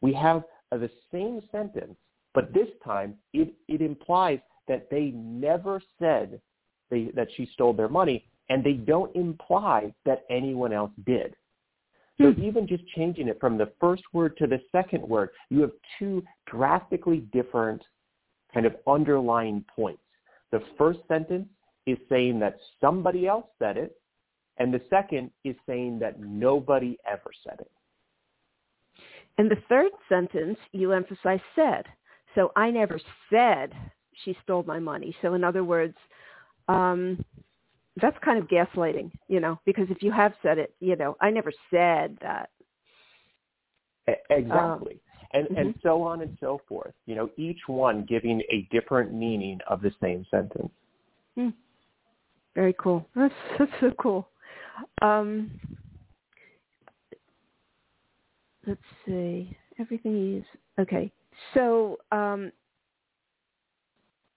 [0.03, 1.97] We have uh, the same sentence,
[2.35, 6.41] But this time, it, it implies that they never said
[6.91, 11.35] they, that she stole their money, and they don't imply that anyone else did.
[12.21, 12.43] So hmm.
[12.43, 16.23] even just changing it from the first word to the second word, you have two
[16.47, 17.83] drastically different
[18.53, 20.03] kind of underlying points.
[20.51, 21.49] The first sentence
[21.87, 23.97] is saying that somebody else said it,
[24.59, 27.71] and the second is saying that nobody ever said it.
[29.39, 31.87] And the third sentence, you emphasize said.
[32.35, 33.73] So I never said
[34.25, 35.15] she stole my money.
[35.23, 35.97] So in other words,
[36.69, 37.25] um,
[38.01, 41.31] that's kind of gaslighting, you know, because if you have said it, you know, I
[41.31, 42.51] never said that.
[44.31, 44.93] Exactly.
[44.95, 45.01] Um,
[45.35, 45.59] and, mm-hmm.
[45.59, 46.93] and so on and so forth.
[47.07, 50.73] You know, each one giving a different meaning of the same sentence.
[51.39, 51.55] Mm.
[52.55, 53.07] Very cool.
[53.15, 54.29] That's, that's so cool.
[55.01, 55.51] Um,
[58.67, 59.57] let's see.
[59.79, 60.45] Everything is
[60.79, 61.11] okay.
[61.55, 62.53] So um,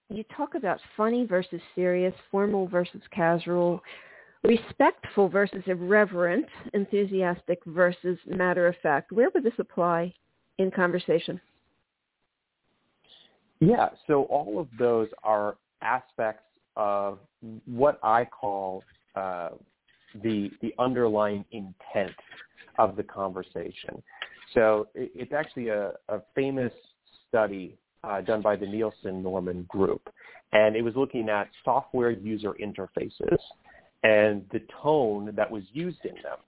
[0.08, 3.82] you talk about funny versus serious, formal versus casual,
[4.44, 9.12] respectful versus irreverent, enthusiastic versus matter of fact.
[9.12, 10.14] Where would this apply
[10.58, 11.40] in conversation?
[13.60, 16.42] Yeah, so all of those are aspects
[16.76, 17.18] of
[17.64, 18.82] what I call
[19.14, 19.50] uh,
[20.22, 22.14] the the underlying intent
[22.78, 24.02] of the conversation.
[24.54, 26.72] So it, it's actually a, a famous
[27.28, 30.08] study uh, done by the Nielsen Norman Group,
[30.52, 33.38] and it was looking at software user interfaces
[34.02, 36.38] and the tone that was used in them.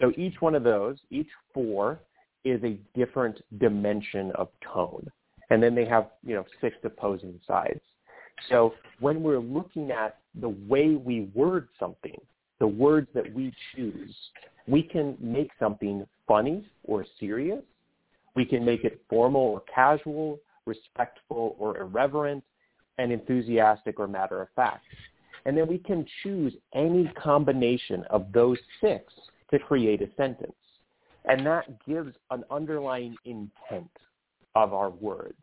[0.00, 2.00] So each one of those, each four,
[2.44, 5.06] is a different dimension of tone,
[5.50, 7.80] and then they have you know six opposing sides.
[8.48, 12.18] So when we're looking at the way we word something,
[12.58, 14.14] the words that we choose,
[14.66, 17.62] we can make something funny or serious.
[18.34, 22.44] We can make it formal or casual, respectful or irreverent,
[22.98, 24.84] and enthusiastic or matter of fact.
[25.44, 29.12] And then we can choose any combination of those six
[29.50, 30.52] to create a sentence.
[31.24, 33.90] And that gives an underlying intent
[34.54, 35.38] of our words,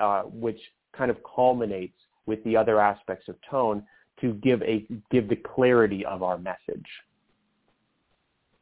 [0.00, 0.60] uh, which
[0.96, 1.96] kind of culminates
[2.26, 3.84] with the other aspects of tone
[4.20, 6.86] to give a give the clarity of our message.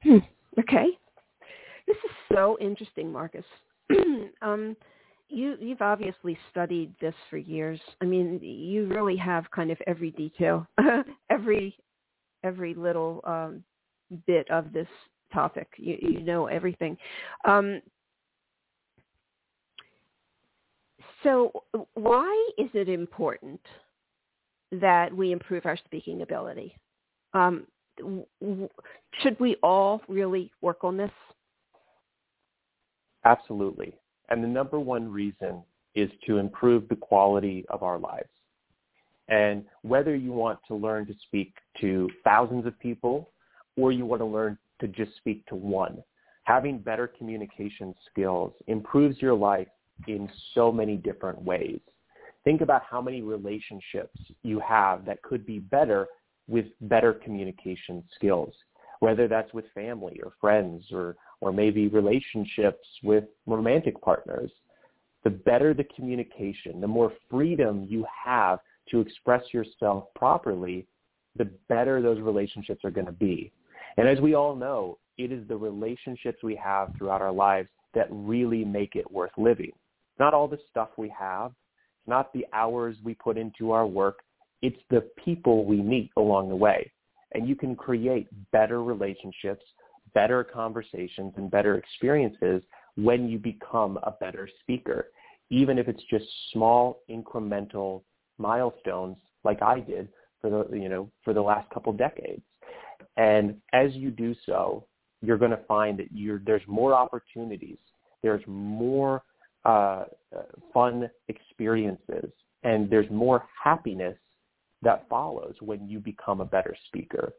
[0.02, 0.18] Hmm.
[0.58, 0.86] Okay,
[1.86, 3.44] this is so interesting, Marcus.
[4.42, 4.76] um,
[5.28, 7.80] you you've obviously studied this for years.
[8.00, 10.66] I mean, you really have kind of every detail,
[11.30, 11.76] every
[12.42, 13.62] every little um,
[14.26, 14.88] bit of this
[15.32, 15.68] topic.
[15.76, 16.96] You, you know everything.
[17.44, 17.80] Um,
[21.22, 21.52] so,
[21.94, 23.60] why is it important
[24.72, 26.74] that we improve our speaking ability.
[27.34, 27.66] Um,
[29.22, 31.10] should we all really work on this?
[33.24, 33.94] Absolutely.
[34.28, 35.62] And the number one reason
[35.94, 38.28] is to improve the quality of our lives.
[39.28, 43.30] And whether you want to learn to speak to thousands of people
[43.76, 46.02] or you want to learn to just speak to one,
[46.44, 49.68] having better communication skills improves your life
[50.08, 51.80] in so many different ways
[52.44, 56.08] think about how many relationships you have that could be better
[56.48, 58.52] with better communication skills,
[59.00, 64.50] whether that's with family or friends or, or maybe relationships with romantic partners.
[65.22, 70.86] The better the communication, the more freedom you have to express yourself properly,
[71.36, 73.52] the better those relationships are going to be.
[73.96, 78.08] And as we all know, it is the relationships we have throughout our lives that
[78.10, 79.72] really make it worth living.
[80.18, 81.52] Not all the stuff we have,
[82.06, 84.20] not the hours we put into our work.
[84.62, 86.90] It's the people we meet along the way.
[87.32, 89.64] And you can create better relationships,
[90.14, 92.62] better conversations, and better experiences
[92.96, 95.08] when you become a better speaker,
[95.50, 98.02] even if it's just small incremental
[98.38, 100.08] milestones like I did
[100.40, 102.42] for the, you know, for the last couple decades.
[103.16, 104.86] And as you do so,
[105.22, 106.08] you're going to find that
[106.44, 107.78] there's more opportunities.
[108.22, 109.22] There's more
[109.64, 110.04] uh,
[110.72, 112.30] fun experiences,
[112.62, 114.16] and there's more happiness
[114.82, 117.32] that follows when you become a better speaker.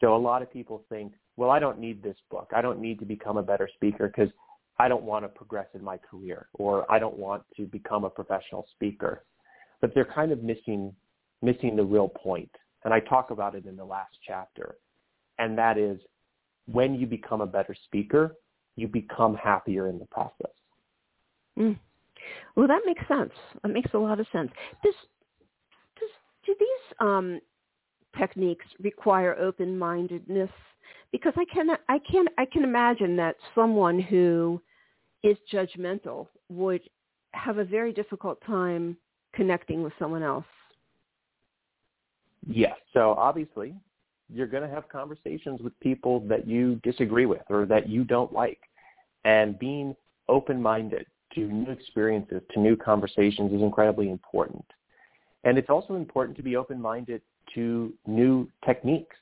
[0.00, 2.50] So a lot of people think, well, I don't need this book.
[2.54, 4.32] I don't need to become a better speaker because
[4.78, 8.10] I don't want to progress in my career or I don't want to become a
[8.10, 9.24] professional speaker.
[9.80, 10.94] But they're kind of missing
[11.42, 12.50] missing the real point.
[12.84, 14.76] And I talk about it in the last chapter.
[15.38, 15.98] And that is
[16.66, 18.36] when you become a better speaker,
[18.76, 20.52] you become happier in the process.
[21.58, 21.78] Mm.
[22.56, 23.32] Well, that makes sense.
[23.62, 24.50] That makes a lot of sense.
[24.84, 24.94] Does,
[25.98, 26.10] does
[26.46, 27.40] do these um,
[28.18, 30.50] techniques require open-mindedness?
[31.12, 34.60] Because I can I can I can imagine that someone who
[35.22, 36.82] is judgmental would
[37.32, 38.96] have a very difficult time
[39.34, 40.44] connecting with someone else.
[42.48, 42.76] Yes.
[42.92, 43.74] So obviously,
[44.32, 48.32] you're going to have conversations with people that you disagree with or that you don't
[48.32, 48.60] like.
[49.24, 49.94] And being
[50.28, 54.64] open-minded to new experiences, to new conversations is incredibly important.
[55.44, 57.22] And it's also important to be open-minded
[57.54, 59.16] to new techniques.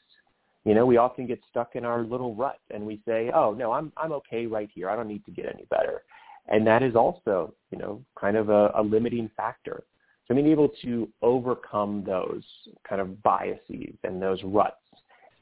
[0.64, 3.72] You know, we often get stuck in our little rut and we say, oh, no,
[3.72, 4.90] I'm, I'm okay right here.
[4.90, 6.02] I don't need to get any better.
[6.48, 9.84] And that is also, you know, kind of a, a limiting factor.
[10.26, 12.42] So being able to overcome those
[12.86, 14.76] kind of biases and those ruts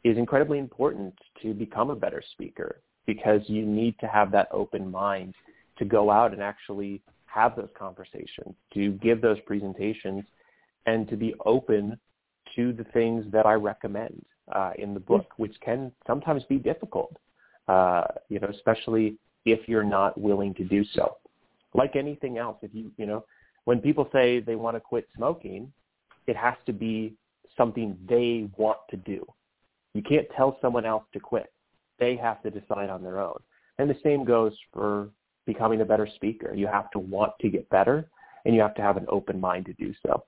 [0.05, 4.91] is incredibly important to become a better speaker because you need to have that open
[4.91, 5.35] mind
[5.79, 10.25] to go out and actually have those conversations, to give those presentations,
[10.87, 11.99] and to be open
[12.55, 14.25] to the things that I recommend
[14.55, 17.15] uh, in the book, which can sometimes be difficult,
[17.69, 21.17] uh, you know, especially if you're not willing to do so.
[21.75, 23.25] Like anything else, if you, you know,
[23.65, 25.73] when people say they want to quit smoking,
[26.27, 27.15] it has to be
[27.57, 29.27] something they want to do.
[29.95, 31.53] You can't tell someone else to quit.
[31.99, 33.39] They have to decide on their own.
[33.79, 35.11] And the same goes for
[35.47, 36.55] becoming a better speaker.
[36.55, 38.09] You have to want to get better
[38.45, 40.25] and you have to have an open mind to do so.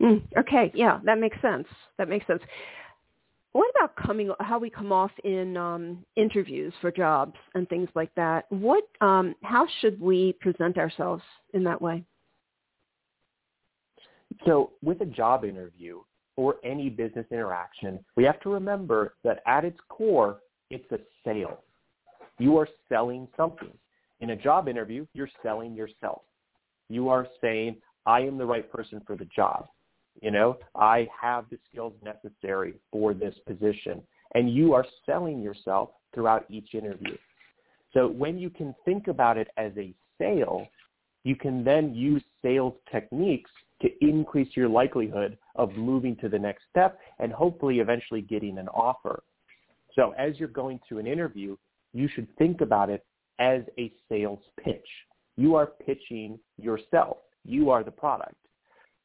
[0.00, 1.66] Mm, okay, yeah, that makes sense.
[1.98, 2.42] That makes sense.
[3.52, 4.30] What about coming?
[4.40, 8.44] How we come off in um, interviews for jobs and things like that?
[8.50, 8.84] What?
[9.00, 11.22] Um, how should we present ourselves
[11.54, 12.04] in that way?
[14.44, 16.00] So, with a job interview
[16.36, 21.62] or any business interaction, we have to remember that at its core, it's a sale.
[22.38, 23.72] You are selling something.
[24.20, 26.22] In a job interview, you're selling yourself.
[26.88, 27.76] You are saying,
[28.06, 29.66] I am the right person for the job.
[30.22, 34.02] You know, I have the skills necessary for this position.
[34.34, 37.16] And you are selling yourself throughout each interview.
[37.92, 40.66] So when you can think about it as a sale,
[41.24, 43.50] you can then use sales techniques
[43.82, 48.68] to increase your likelihood of moving to the next step and hopefully eventually getting an
[48.68, 49.22] offer.
[49.94, 51.56] So as you're going through an interview,
[51.96, 53.04] you should think about it
[53.38, 54.86] as a sales pitch.
[55.36, 57.18] You are pitching yourself.
[57.44, 58.34] You are the product.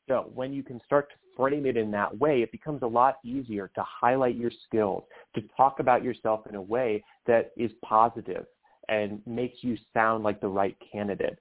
[0.08, 3.18] So when you can start to frame it in that way, it becomes a lot
[3.24, 5.04] easier to highlight your skills,
[5.36, 8.46] to talk about yourself in a way that is positive
[8.90, 11.40] and makes you sound like the right candidate.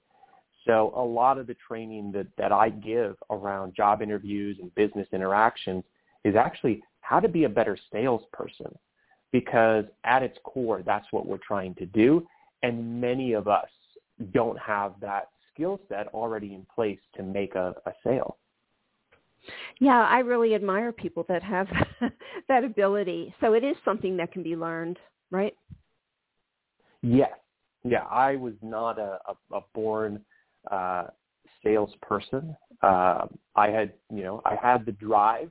[0.65, 5.07] So a lot of the training that, that I give around job interviews and business
[5.11, 5.83] interactions
[6.23, 8.77] is actually how to be a better salesperson
[9.31, 12.25] because at its core, that's what we're trying to do.
[12.63, 13.69] And many of us
[14.33, 18.37] don't have that skill set already in place to make a, a sale.
[19.79, 21.67] Yeah, I really admire people that have
[22.47, 23.33] that ability.
[23.41, 24.99] So it is something that can be learned,
[25.31, 25.55] right?
[27.01, 27.31] Yes.
[27.83, 30.21] Yeah, I was not a, a, a born
[30.69, 31.05] uh,
[31.63, 32.55] salesperson.
[32.83, 33.25] Uh,
[33.55, 35.49] I had, you know, I had the drive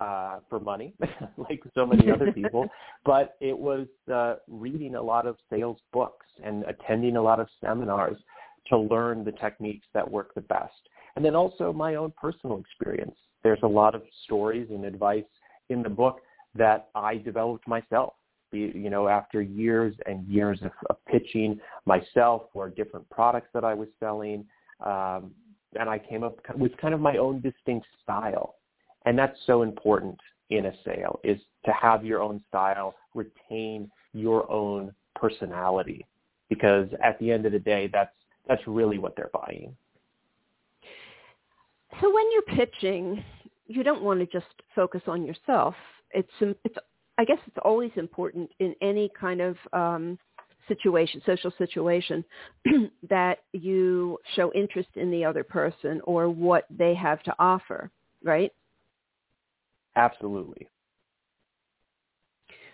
[0.00, 0.94] uh, for money,
[1.36, 2.66] like so many other people,
[3.04, 7.48] but it was uh, reading a lot of sales books and attending a lot of
[7.62, 8.16] seminars
[8.68, 10.88] to learn the techniques that work the best.
[11.16, 13.16] And then also my own personal experience.
[13.42, 15.24] There's a lot of stories and advice
[15.68, 16.20] in the book
[16.54, 18.14] that I developed myself.
[18.52, 23.74] You know, after years and years of, of pitching myself for different products that I
[23.74, 24.44] was selling,
[24.84, 25.30] um,
[25.78, 28.56] and I came up with kind of my own distinct style.
[29.06, 30.18] And that's so important
[30.50, 36.06] in a sale is to have your own style, retain your own personality,
[36.48, 38.14] because at the end of the day, that's
[38.48, 39.76] that's really what they're buying.
[42.00, 43.22] So when you're pitching,
[43.66, 45.74] you don't want to just focus on yourself.
[46.12, 46.76] It's it's
[47.18, 50.18] I guess it's always important in any kind of um,
[50.68, 52.24] situation, social situation,
[53.08, 57.90] that you show interest in the other person or what they have to offer,
[58.24, 58.52] right?
[59.96, 60.68] Absolutely.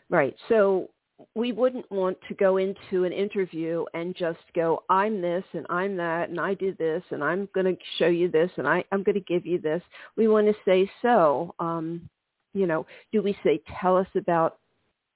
[0.09, 0.37] Right.
[0.49, 0.91] So
[1.35, 5.97] we wouldn't want to go into an interview and just go, I'm this and I'm
[5.97, 9.03] that and I do this and I'm going to show you this and I, I'm
[9.03, 9.83] going to give you this.
[10.17, 12.09] We want to say, so, um,
[12.53, 14.59] you know, do we say, tell us about,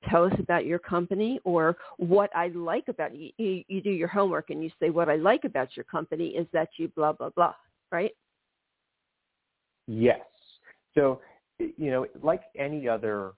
[0.08, 3.30] tell us about your company or what I like about you.
[3.36, 6.46] You, you do your homework and you say, what I like about your company is
[6.54, 7.54] that you blah, blah, blah,
[7.92, 8.12] right?
[9.86, 10.20] Yes.
[10.94, 11.20] So,
[11.76, 13.32] you know, like any other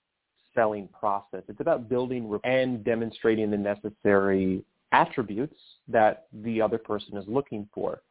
[0.54, 1.42] selling process.
[1.48, 5.58] It's about building and demonstrating the necessary attributes
[5.88, 8.02] that the other person is looking for.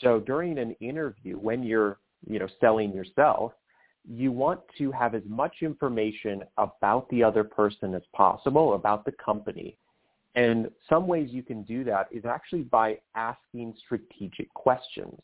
[0.00, 3.52] So during an interview, when you're, you know, selling yourself,
[4.08, 9.12] you want to have as much information about the other person as possible, about the
[9.12, 9.76] company,
[10.34, 15.20] And some ways you can do that is actually by asking strategic questions.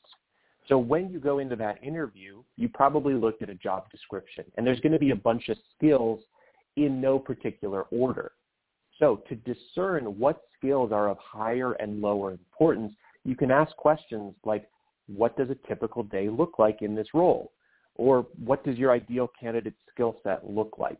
[0.68, 4.66] So when you go into that interview, you probably looked at a job description and
[4.66, 6.20] there's going to be a bunch of skills
[6.76, 8.32] in no particular order.
[8.98, 12.92] So to discern what skills are of higher and lower importance,
[13.24, 14.68] you can ask questions like,
[15.06, 17.52] what does a typical day look like in this role?
[17.94, 20.98] Or what does your ideal candidate skill set look like?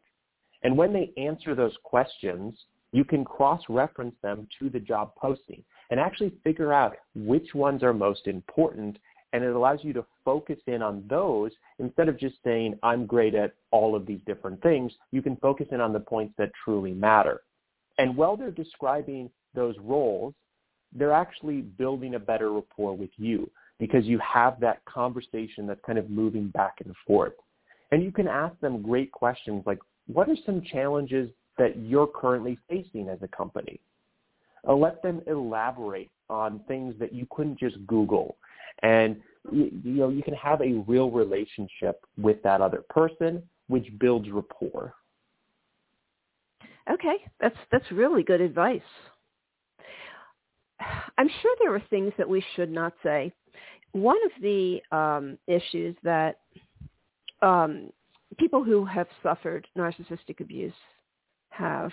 [0.63, 2.55] And when they answer those questions,
[2.93, 7.93] you can cross-reference them to the job posting and actually figure out which ones are
[7.93, 8.99] most important
[9.33, 11.53] and it allows you to focus in on those.
[11.79, 15.67] Instead of just saying i'm great at all of these different things you can focus
[15.71, 17.43] in on the points that truly matter.
[17.99, 20.35] And while they're describing those roles
[20.95, 25.99] they're actually building a better rapport with you because you have that conversation that's kind
[25.99, 27.35] of moving back and forth.
[27.93, 32.59] And you can ask them great questions like what are some challenges that you're currently
[32.69, 33.79] facing as a company?
[34.67, 38.37] Uh, let them elaborate on things that you couldn't just google
[38.83, 39.21] and
[39.51, 44.29] you, you know you can have a real relationship with that other person, which builds
[44.31, 44.95] rapport.
[46.91, 48.81] Okay, that's that's really good advice.
[51.19, 53.33] I'm sure there are things that we should not say.
[53.93, 56.39] One of the um, issues that
[57.43, 57.91] um,
[58.39, 60.73] people who have suffered narcissistic abuse
[61.51, 61.91] have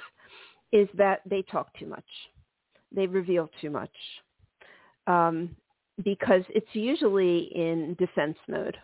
[0.71, 2.05] is that they talk too much.
[2.93, 3.91] They reveal too much.
[5.07, 5.55] Um,
[6.03, 8.77] because it's usually in defense mode.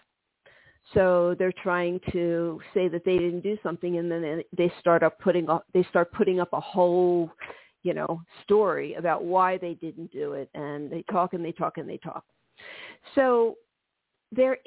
[0.94, 5.20] So they're trying to say that they didn't do something, and then they start up
[5.20, 7.32] putting up they start putting up a whole,
[7.84, 11.78] you know, story about why they didn't do it, and they talk and they talk
[11.78, 12.26] and they talk.
[13.16, 13.58] So
[14.32, 14.58] there,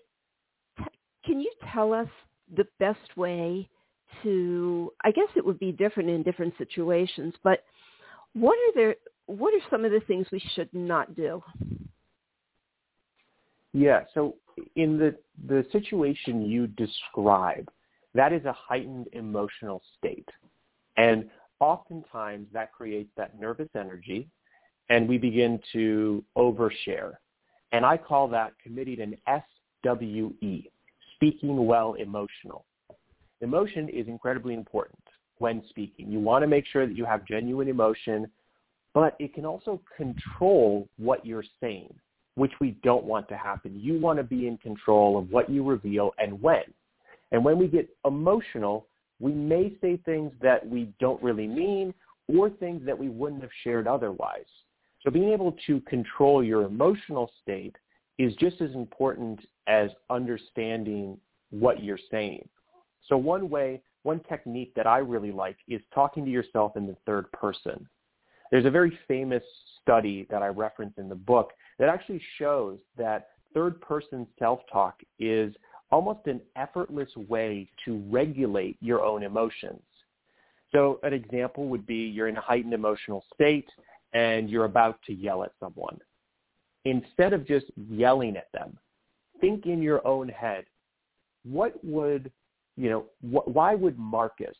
[1.24, 2.08] can you tell us
[2.56, 3.68] the best way
[4.22, 4.92] to?
[5.04, 7.64] I guess it would be different in different situations, but
[8.34, 8.96] what are there?
[9.26, 11.42] What are some of the things we should not do?
[13.74, 14.04] Yeah.
[14.14, 14.36] So
[14.76, 15.14] in the
[15.46, 17.68] the situation you describe,
[18.14, 20.28] that is a heightened emotional state,
[20.96, 21.28] and
[21.60, 24.28] oftentimes that creates that nervous energy,
[24.88, 27.14] and we begin to overshare,
[27.72, 29.16] and I call that committing an
[29.84, 30.70] SWE,
[31.16, 32.64] speaking well emotional.
[33.40, 35.02] Emotion is incredibly important
[35.38, 36.12] when speaking.
[36.12, 38.30] You want to make sure that you have genuine emotion,
[38.94, 41.92] but it can also control what you're saying
[42.36, 43.78] which we don't want to happen.
[43.78, 46.62] You want to be in control of what you reveal and when.
[47.32, 48.86] And when we get emotional,
[49.20, 51.94] we may say things that we don't really mean
[52.28, 54.46] or things that we wouldn't have shared otherwise.
[55.02, 57.76] So being able to control your emotional state
[58.18, 61.18] is just as important as understanding
[61.50, 62.48] what you're saying.
[63.08, 66.96] So one way, one technique that I really like is talking to yourself in the
[67.06, 67.86] third person.
[68.54, 69.42] There's a very famous
[69.82, 71.50] study that I reference in the book
[71.80, 75.52] that actually shows that third person self-talk is
[75.90, 79.82] almost an effortless way to regulate your own emotions.
[80.70, 83.68] So an example would be you're in a heightened emotional state
[84.12, 85.98] and you're about to yell at someone.
[86.84, 88.78] Instead of just yelling at them,
[89.40, 90.64] think in your own head,
[91.42, 92.30] what would,
[92.76, 94.56] you know, wh- why would Marcus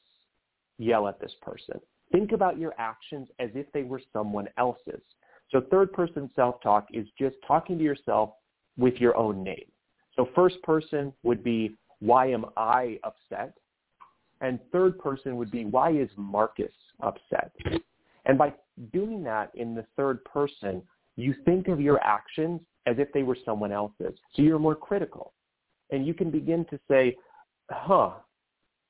[0.79, 1.81] yell at this person?
[2.13, 5.03] Think about your actions as if they were someone else's.
[5.51, 8.31] So third person self-talk is just talking to yourself
[8.77, 9.67] with your own name.
[10.17, 13.55] So first person would be, why am I upset?
[14.41, 17.53] And third person would be, why is Marcus upset?
[18.27, 18.55] And by
[18.93, 20.83] doing that in the third person,
[21.17, 24.15] you think of your actions as if they were someone else's.
[24.35, 25.33] So you're more critical.
[25.91, 27.17] And you can begin to say,
[27.71, 28.15] huh,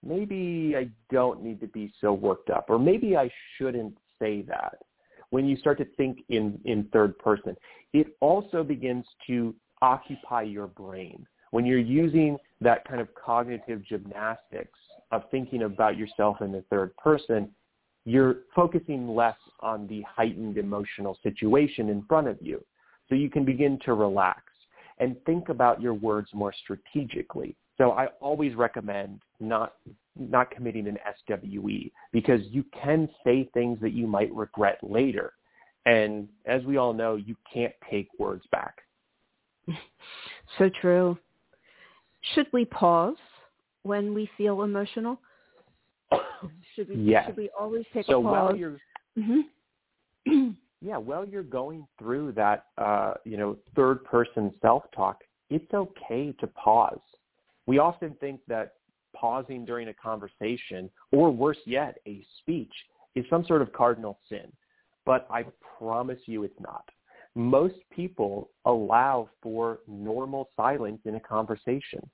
[0.05, 4.79] maybe I don't need to be so worked up, or maybe I shouldn't say that
[5.31, 7.57] when you start to think in, in third person.
[7.93, 11.27] It also begins to occupy your brain.
[11.51, 14.79] When you're using that kind of cognitive gymnastics
[15.11, 17.51] of thinking about yourself in the third person,
[18.05, 22.65] you're focusing less on the heightened emotional situation in front of you.
[23.09, 24.43] So you can begin to relax
[24.99, 27.57] and think about your words more strategically.
[27.79, 29.75] So I always recommend not
[30.17, 30.97] not committing an
[31.27, 35.33] SWE because you can say things that you might regret later.
[35.87, 38.79] And as we all know, you can't take words back.
[40.59, 41.19] So true.
[42.35, 43.17] Should we pause
[43.83, 45.19] when we feel emotional?
[46.77, 47.27] should we yes.
[47.27, 48.33] should we always take so a pause?
[48.33, 48.77] While you're,
[49.19, 50.49] mm-hmm.
[50.81, 56.35] yeah, while you're going through that uh, you know, third person self talk, it's okay
[56.41, 57.01] to pause.
[57.67, 58.75] We often think that
[59.15, 62.73] pausing during a conversation, or worse yet, a speech,
[63.15, 64.53] is some sort of cardinal sin.
[65.07, 65.45] but I
[65.79, 66.89] promise you it's not.
[67.35, 72.09] Most people allow for normal silence in a conversation.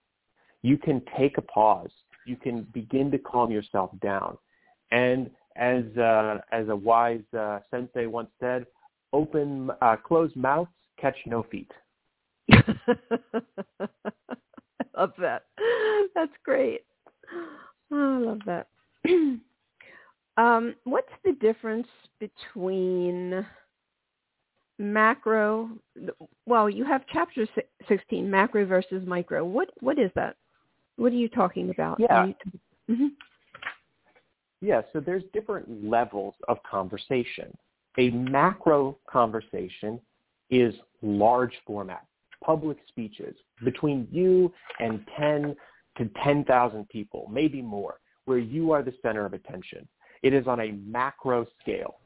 [0.63, 1.93] You can take a pause.
[2.27, 4.39] You can begin to calm yourself down.
[4.91, 8.67] And as uh, as a wise uh, sensei once said,
[9.13, 11.71] open uh, closed mouths catch no feet.
[15.01, 15.45] Love that.
[16.15, 16.83] That's great.
[17.91, 18.67] Oh, I love that.
[20.37, 21.87] um, what's the difference
[22.19, 23.47] between
[24.79, 25.71] macro?
[26.45, 27.47] Well, you have chapter
[27.89, 29.43] sixteen, macro versus micro.
[29.43, 30.37] What what is that?
[30.97, 31.99] What are you talking about?
[31.99, 32.27] Yeah.
[32.91, 33.07] mm-hmm.
[34.61, 37.57] Yeah, so there's different levels of conversation.
[37.97, 39.99] A macro conversation
[40.51, 42.05] is large format,
[42.45, 43.35] public speeches
[43.65, 45.57] between you and 10
[45.99, 49.87] to 10,000 people, maybe more, where you are the center of attention.
[50.23, 51.97] It is on a macro scale.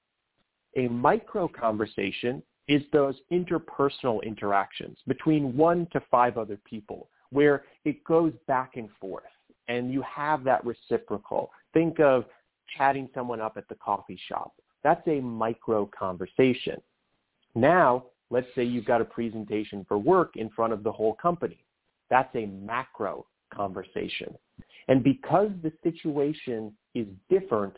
[0.76, 8.02] A micro conversation is those interpersonal interactions between one to five other people where it
[8.04, 9.24] goes back and forth
[9.68, 11.50] and you have that reciprocal.
[11.72, 12.24] Think of
[12.76, 14.52] chatting someone up at the coffee shop.
[14.82, 16.80] That's a micro conversation.
[17.54, 21.64] Now, let's say you've got a presentation for work in front of the whole company.
[22.10, 24.34] That's a macro conversation.
[24.88, 27.76] And because the situation is different,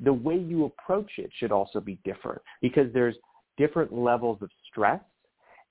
[0.00, 3.14] the way you approach it should also be different because there's
[3.56, 5.00] different levels of stress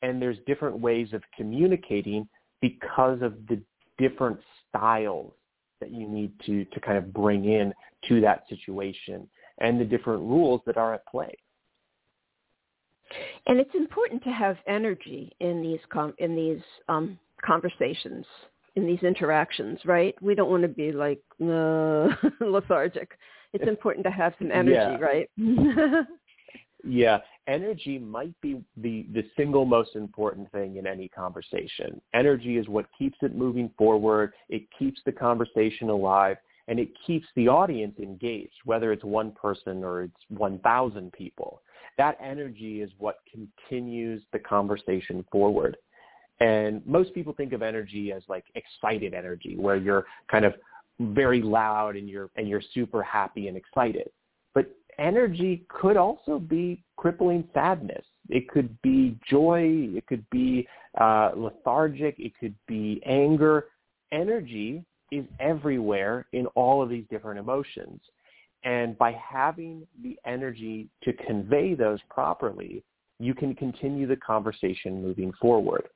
[0.01, 2.25] and there's different ways of communicating
[2.61, 3.61] because of the
[3.97, 5.33] different styles
[5.81, 7.73] that you need to, to kind of bring in
[8.07, 9.27] to that situation
[9.57, 11.35] and the different rules that are at play.
[13.47, 18.25] And it's important to have energy in these com- in these um, conversations,
[18.75, 20.15] in these interactions, right?
[20.21, 22.09] We don't want to be like uh,
[22.45, 23.11] lethargic.
[23.53, 24.97] It's important to have some energy, yeah.
[24.97, 25.29] right?
[26.85, 31.99] yeah, energy might be the, the single most important thing in any conversation.
[32.13, 34.33] Energy is what keeps it moving forward.
[34.47, 36.37] It keeps the conversation alive
[36.67, 41.61] and it keeps the audience engaged, whether it's one person or it's 1,000 people.
[41.97, 45.77] That energy is what continues the conversation forward.
[46.39, 50.55] And most people think of energy as like excited energy, where you're kind of
[50.99, 54.09] very loud and you're and you're super happy and excited.
[54.55, 58.05] But energy could also be crippling sadness.
[58.29, 59.89] It could be joy.
[59.95, 60.67] It could be
[60.99, 62.15] uh, lethargic.
[62.17, 63.65] It could be anger.
[64.11, 68.01] Energy is everywhere in all of these different emotions.
[68.63, 72.83] And by having the energy to convey those properly,
[73.19, 75.87] you can continue the conversation moving forward.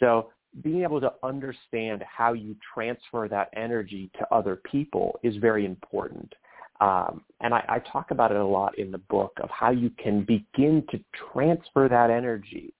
[0.00, 0.30] So
[0.62, 6.32] being able to understand how you transfer that energy to other people is very important.
[6.80, 9.90] Um, and I, I talk about it a lot in the book of how you
[10.02, 11.00] can begin to
[11.32, 12.72] transfer that energy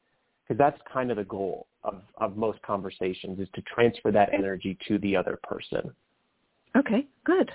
[0.42, 4.76] because that's kind of the goal of, of most conversations is to transfer that energy
[4.88, 5.90] to the other person.
[6.76, 7.50] Okay, good.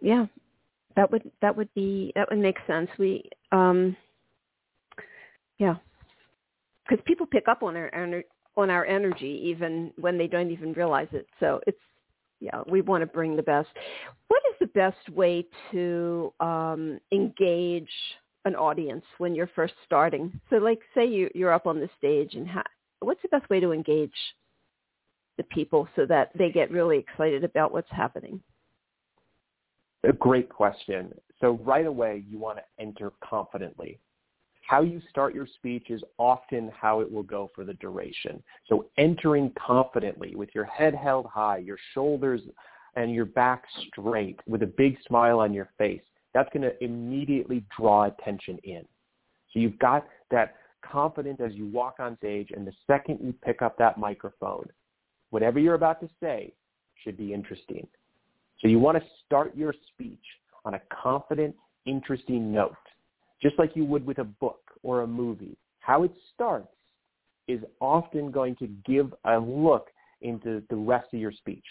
[0.00, 0.26] Yeah,
[0.96, 2.88] that would that would be that would make sense.
[2.98, 3.96] We, um,
[5.58, 5.74] yeah,
[6.88, 8.22] because people pick up on our
[8.56, 11.26] on our energy even when they don't even realize it.
[11.40, 11.78] So it's
[12.40, 13.68] yeah, we want to bring the best.
[14.28, 17.90] What is the best way to um, engage
[18.44, 20.40] an audience when you're first starting?
[20.48, 22.62] So, like, say you, you're up on the stage, and ha-
[23.00, 24.12] what's the best way to engage
[25.36, 28.40] the people so that they get really excited about what's happening?
[30.04, 31.12] A great question.
[31.40, 33.98] So right away, you want to enter confidently.
[34.66, 38.42] How you start your speech is often how it will go for the duration.
[38.68, 42.42] So entering confidently with your head held high, your shoulders
[42.94, 46.02] and your back straight with a big smile on your face,
[46.34, 48.82] that's going to immediately draw attention in.
[49.52, 53.62] So you've got that confidence as you walk on stage and the second you pick
[53.62, 54.66] up that microphone,
[55.30, 56.52] whatever you're about to say
[57.02, 57.86] should be interesting.
[58.60, 60.18] So you want to start your speech
[60.64, 61.54] on a confident,
[61.86, 62.76] interesting note
[63.40, 65.56] just like you would with a book or a movie.
[65.80, 66.68] How it starts
[67.46, 69.88] is often going to give a look
[70.20, 71.64] into the rest of your speech.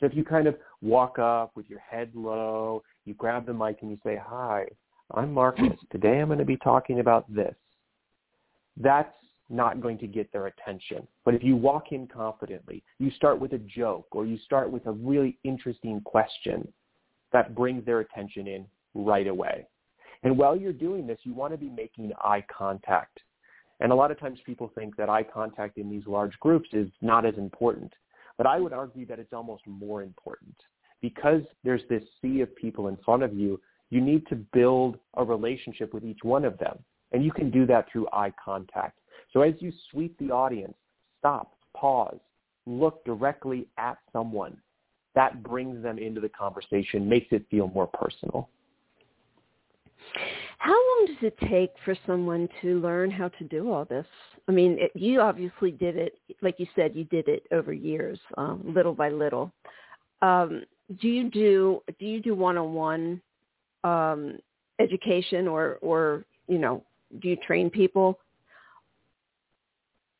[0.00, 3.78] So if you kind of walk up with your head low, you grab the mic
[3.82, 4.66] and you say, hi,
[5.12, 5.76] I'm Marcus.
[5.90, 7.54] Today I'm going to be talking about this.
[8.80, 9.12] That's
[9.50, 11.06] not going to get their attention.
[11.24, 14.86] But if you walk in confidently, you start with a joke or you start with
[14.86, 16.70] a really interesting question,
[17.32, 19.66] that brings their attention in right away.
[20.22, 23.20] And while you're doing this, you want to be making eye contact.
[23.80, 26.88] And a lot of times people think that eye contact in these large groups is
[27.00, 27.92] not as important.
[28.36, 30.56] But I would argue that it's almost more important.
[31.00, 33.60] Because there's this sea of people in front of you,
[33.90, 36.78] You need to build a relationship with each one of them.
[37.12, 38.98] And you can do that through eye contact.
[39.32, 40.74] So as you sweep the audience,
[41.18, 42.18] stop, pause,
[42.66, 44.56] look directly at someone.
[45.14, 48.48] That brings them into the conversation, makes it feel more personal.
[50.58, 54.06] How long does it take for someone to learn how to do all this?
[54.48, 58.18] I mean, it, you obviously did it, like you said, you did it over years,
[58.36, 59.52] um, little by little.
[60.22, 60.64] Um,
[61.00, 63.20] do you do do you do one-on-one
[63.84, 64.38] um,
[64.80, 66.82] education, or or you know,
[67.20, 68.18] do you train people?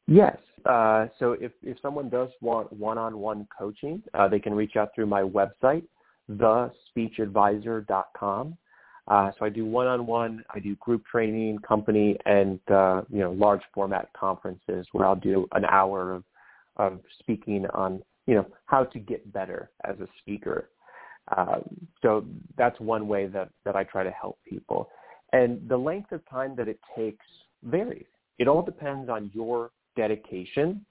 [0.06, 0.36] Yes.
[0.64, 5.06] Uh, so if if someone does want one-on-one coaching, uh, they can reach out through
[5.06, 5.82] my website,
[6.32, 8.56] thespeechadvisor.com.
[9.06, 13.62] Uh, so I do one-on-one, I do group training, company, and uh, you know large
[13.72, 16.24] format conferences where I'll do an hour of,
[16.76, 20.68] of speaking on you know how to get better as a speaker.
[21.36, 21.62] Um,
[22.02, 22.24] so
[22.56, 24.88] that's one way that that I try to help people,
[25.32, 27.24] and the length of time that it takes
[27.62, 28.06] varies.
[28.38, 30.84] It all depends on your dedication,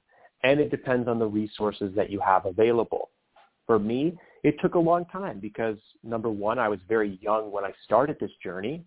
[0.43, 3.09] and it depends on the resources that you have available.
[3.65, 7.63] For me, it took a long time because number one, I was very young when
[7.63, 8.85] I started this journey.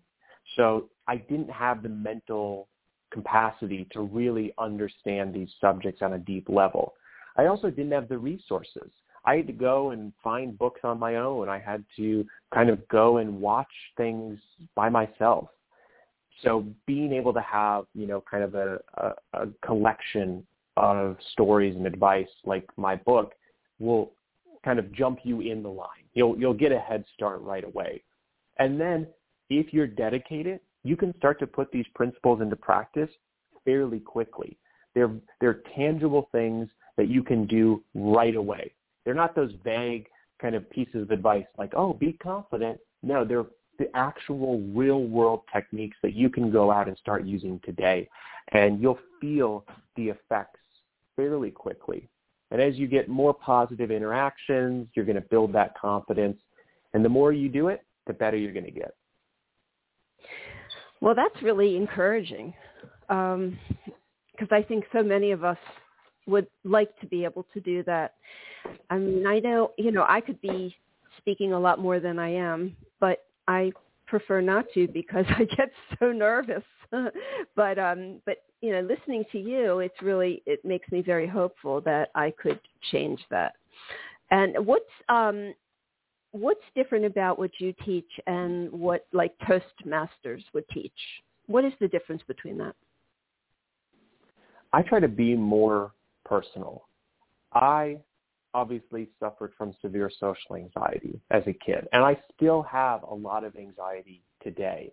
[0.55, 2.67] So I didn't have the mental
[3.11, 6.93] capacity to really understand these subjects on a deep level.
[7.37, 8.91] I also didn't have the resources.
[9.25, 11.47] I had to go and find books on my own.
[11.47, 14.39] I had to kind of go and watch things
[14.75, 15.47] by myself.
[16.43, 20.45] So being able to have, you know, kind of a, a, a collection
[20.77, 23.33] of stories and advice like my book
[23.79, 24.11] will
[24.63, 25.87] kind of jump you in the line.
[26.13, 28.03] You'll you'll get a head start right away.
[28.57, 29.07] And then
[29.49, 33.09] if you're dedicated, you can start to put these principles into practice
[33.65, 34.57] fairly quickly.
[34.95, 38.73] They're they're tangible things that you can do right away.
[39.03, 40.07] They're not those vague
[40.41, 43.45] kind of pieces of advice like, "Oh, be confident." No, they're
[43.81, 48.07] the actual real world techniques that you can go out and start using today.
[48.51, 50.59] And you'll feel the effects
[51.15, 52.07] fairly quickly.
[52.51, 56.37] And as you get more positive interactions, you're going to build that confidence.
[56.93, 58.93] And the more you do it, the better you're going to get.
[60.99, 62.53] Well, that's really encouraging
[63.07, 63.57] because um,
[64.51, 65.57] I think so many of us
[66.27, 68.15] would like to be able to do that.
[68.89, 70.75] I mean, I know, you know, I could be
[71.17, 73.71] speaking a lot more than I am, but I
[74.07, 76.63] prefer not to because I get so nervous.
[77.55, 81.81] but um but you know, listening to you, it's really it makes me very hopeful
[81.81, 82.59] that I could
[82.91, 83.55] change that.
[84.29, 85.53] And what's um,
[86.31, 90.91] what's different about what you teach and what like Toastmasters would teach?
[91.47, 92.75] What is the difference between that?
[94.73, 95.91] I try to be more
[96.25, 96.87] personal.
[97.53, 97.97] I
[98.53, 103.43] obviously suffered from severe social anxiety as a kid, and I still have a lot
[103.43, 104.91] of anxiety today.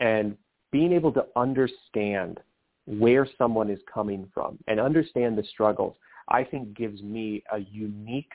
[0.00, 0.36] And
[0.70, 2.38] being able to understand
[2.86, 5.96] where someone is coming from and understand the struggles,
[6.28, 8.32] I think gives me a unique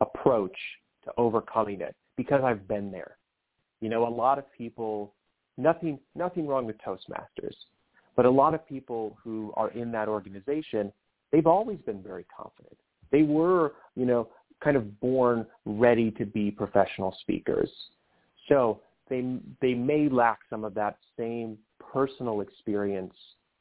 [0.00, 0.56] approach
[1.04, 3.16] to overcoming it because I've been there.
[3.80, 5.14] You know, a lot of people,
[5.56, 7.54] nothing, nothing wrong with Toastmasters,
[8.16, 10.92] but a lot of people who are in that organization,
[11.32, 12.76] they've always been very confident.
[13.10, 14.28] They were, you know,
[14.62, 17.70] kind of born ready to be professional speakers.
[18.48, 21.58] So they, they may lack some of that same
[21.92, 23.14] personal experience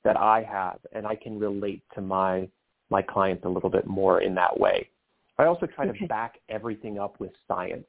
[0.04, 2.48] that I have, and I can relate to my
[2.92, 4.90] my clients a little bit more in that way.
[5.38, 6.00] I also try okay.
[6.00, 7.86] to back everything up with science.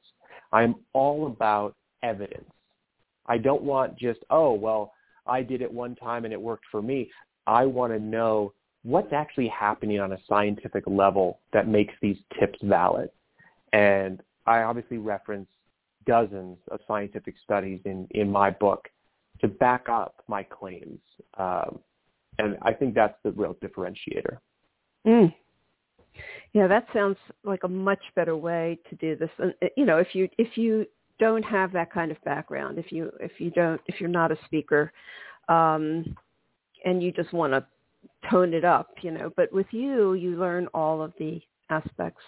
[0.51, 2.51] I'm all about evidence.
[3.25, 4.93] I don't want just, oh, well,
[5.25, 7.09] I did it one time and it worked for me.
[7.47, 8.53] I want to know
[8.83, 13.09] what's actually happening on a scientific level that makes these tips valid.
[13.73, 15.47] And I obviously reference
[16.05, 18.89] dozens of scientific studies in, in my book
[19.39, 20.99] to back up my claims.
[21.37, 21.79] Um,
[22.39, 24.37] and I think that's the real differentiator.
[25.05, 25.33] Mm.
[26.53, 29.29] Yeah, that sounds like a much better way to do this.
[29.37, 30.85] And uh, you know, if you if you
[31.19, 34.37] don't have that kind of background, if you if you don't if you're not a
[34.45, 34.91] speaker,
[35.47, 36.15] um,
[36.83, 37.65] and you just want to
[38.29, 42.21] tone it up, you know, but with you, you learn all of the aspects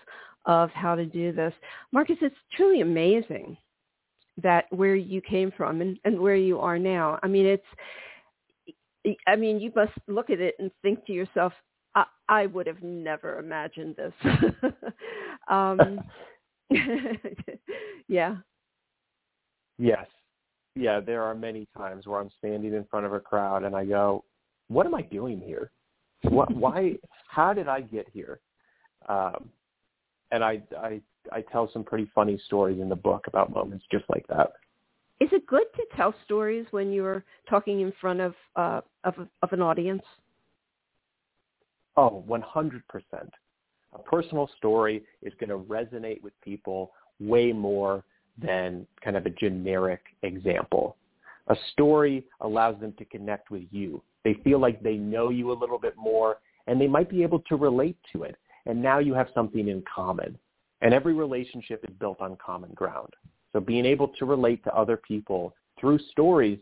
[0.45, 1.53] of how to do this.
[1.91, 3.57] Marcus, it's truly amazing
[4.41, 7.19] that where you came from and, and where you are now.
[7.21, 7.63] I mean, it's
[9.28, 11.53] I mean, you must look at it and think to yourself,
[11.95, 14.13] I, I would have never imagined this.
[15.49, 15.99] um,
[18.07, 18.38] yeah.
[19.78, 20.07] Yes.
[20.76, 23.86] Yeah, there are many times where I'm standing in front of a crowd and I
[23.86, 24.24] go,
[24.74, 25.71] what am I doing here?
[26.24, 26.93] What, why,
[27.28, 28.39] how did I get here?
[29.07, 29.49] Um,
[30.32, 31.01] and I, I,
[31.32, 34.53] I tell some pretty funny stories in the book about moments just like that.
[35.19, 39.53] is it good to tell stories when you're talking in front of uh, of, of
[39.53, 40.01] an audience?
[41.95, 42.82] Oh, 100%.
[43.93, 48.03] A personal story is going to resonate with people way more
[48.41, 50.97] than kind of a generic example.
[51.48, 54.02] A story allows them to connect with you.
[54.24, 56.38] They feel like they know you a little bit more
[56.68, 58.38] and they might be able to relate to it.
[58.66, 60.38] And now you have something in common.
[60.82, 63.10] And every relationship is built on common ground.
[63.52, 66.60] So being able to relate to other people through stories,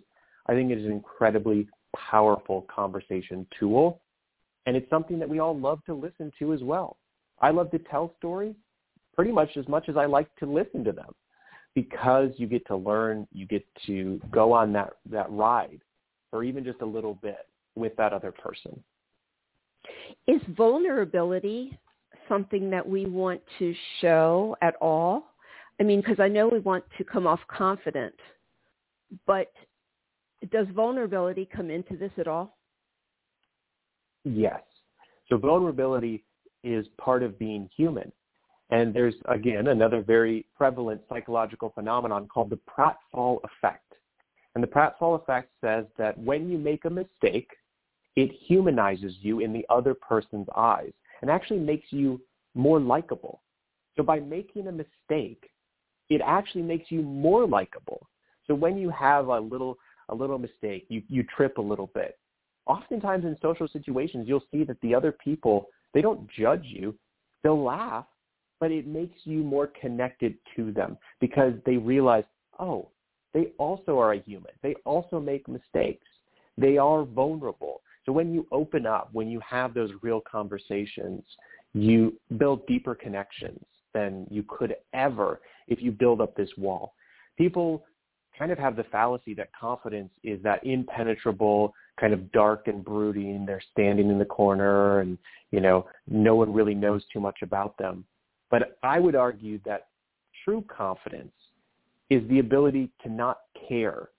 [0.48, 4.02] I think is an incredibly powerful conversation tool.
[4.66, 6.98] And it's something that we all love to listen to as well.
[7.40, 8.56] I love to tell stories
[9.16, 11.14] pretty much as much as I like to listen to them
[11.76, 15.82] because you get to learn, you get to go on that, that ride
[16.32, 18.82] or even just a little bit with that other person.
[20.28, 21.78] Is vulnerability
[22.28, 25.26] something that we want to show at all?
[25.80, 28.14] I mean, because I know we want to come off confident,
[29.26, 29.52] but
[30.52, 32.58] does vulnerability come into this at all?
[34.24, 34.62] Yes.
[35.30, 36.24] So vulnerability
[36.64, 38.12] is part of being human.
[38.72, 43.94] And there's, again, another very prevalent psychological phenomenon called the pratfall effect.
[44.56, 47.50] And the pratfall effect says that when you make a mistake,
[48.16, 50.92] it humanizes you in the other person's eyes
[51.22, 52.22] and actually makes you
[52.56, 53.42] more likable.
[53.96, 55.50] So by making a mistake,
[56.10, 58.08] it actually makes you more likable.
[58.48, 59.78] So when you have a little
[60.10, 62.20] a little mistake, you, you trip a little bit.
[62.66, 66.94] Oftentimes in social situations, you'll see that the other people, they don't judge you.
[67.44, 68.06] They'll laugh,
[68.62, 72.24] but it makes you more connected to them because they realize,
[72.60, 72.88] oh,
[73.34, 74.52] they also are a human.
[74.62, 76.06] They also make mistakes.
[76.60, 77.82] They are vulnerable.
[78.06, 81.24] So when you open up, when you have those real conversations,
[81.74, 86.94] you build deeper connections than you could ever if you build up this wall.
[87.38, 87.84] People
[88.38, 93.44] kind of have the fallacy that confidence is that impenetrable, kind of dark and brooding.
[93.46, 95.18] They're standing in the corner and,
[95.50, 98.06] you know, no one really knows too much about them.
[98.52, 99.88] But I would argue that
[100.46, 101.32] true confidence
[102.10, 104.10] is the ability to not care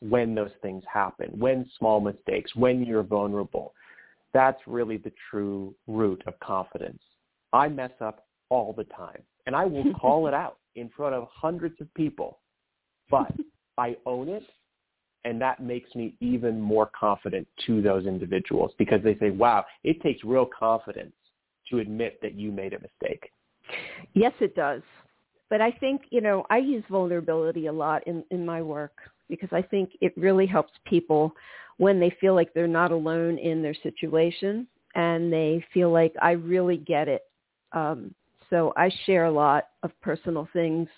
[0.00, 3.74] when those things happen, when small mistakes, when you're vulnerable.
[4.32, 7.00] That's really the true root of confidence.
[7.52, 9.22] I mess up all the time.
[9.46, 12.38] And I will call it out in front of hundreds of people.
[13.10, 13.32] But
[13.78, 14.44] I own it,
[15.24, 20.00] and that makes me even more confident to those individuals because they say, wow, it
[20.02, 21.12] takes real confidence
[21.70, 23.30] to admit that you made a mistake.
[24.14, 24.82] Yes, it does.
[25.48, 28.92] But I think, you know, I use vulnerability a lot in, in my work
[29.28, 31.32] because I think it really helps people
[31.78, 36.32] when they feel like they're not alone in their situation and they feel like I
[36.32, 37.22] really get it.
[37.72, 38.14] Um,
[38.50, 40.88] so I share a lot of personal things.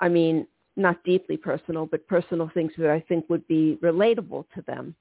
[0.00, 0.46] I mean,
[0.76, 4.94] not deeply personal, but personal things that I think would be relatable to them.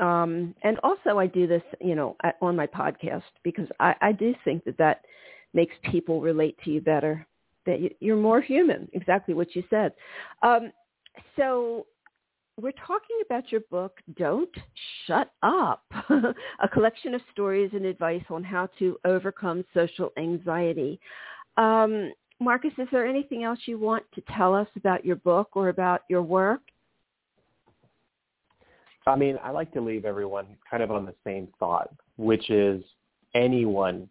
[0.00, 4.34] Um, and also I do this, you know, on my podcast because I, I do
[4.44, 5.02] think that that
[5.54, 7.26] makes people relate to you better,
[7.66, 9.92] that you, you're more human, exactly what you said.
[10.42, 10.72] Um,
[11.36, 11.86] so
[12.60, 14.54] we're talking about your book, Don't
[15.06, 15.82] Shut Up,
[16.62, 21.00] a collection of stories and advice on how to overcome social anxiety.
[21.56, 25.68] Um, Marcus, is there anything else you want to tell us about your book or
[25.68, 26.60] about your work?
[29.06, 32.84] I mean, I like to leave everyone kind of on the same thought, which is
[33.34, 34.08] anyone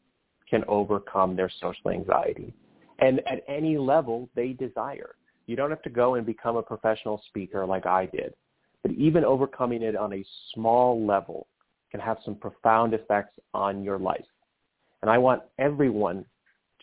[0.52, 2.54] can overcome their social anxiety.
[3.00, 5.16] And at any level they desire.
[5.48, 8.36] You don't have to go and become a professional speaker like I did.
[8.84, 11.48] But even overcoming it on a small level
[11.90, 14.26] can have some profound effects on your life.
[15.02, 16.26] And I want everyone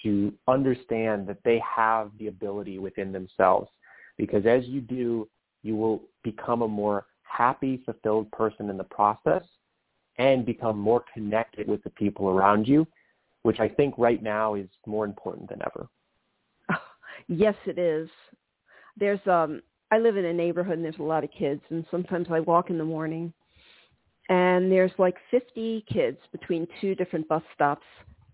[0.02, 3.68] to understand that they have the ability within themselves
[4.16, 5.28] because as you do,
[5.62, 9.42] you will become a more happy, fulfilled person in the process
[10.18, 12.86] and become more connected with the people around you,
[13.42, 15.88] which I think right now is more important than ever.
[17.26, 18.08] Yes, it is
[18.98, 22.28] there's um I live in a neighborhood and there's a lot of kids and sometimes
[22.30, 23.32] I walk in the morning
[24.28, 27.86] and there's like 50 kids between two different bus stops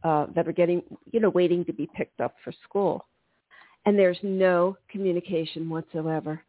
[0.03, 0.83] uh, that are getting,
[1.13, 3.07] you know, waiting to be picked up for school.
[3.87, 6.43] And there's no communication whatsoever.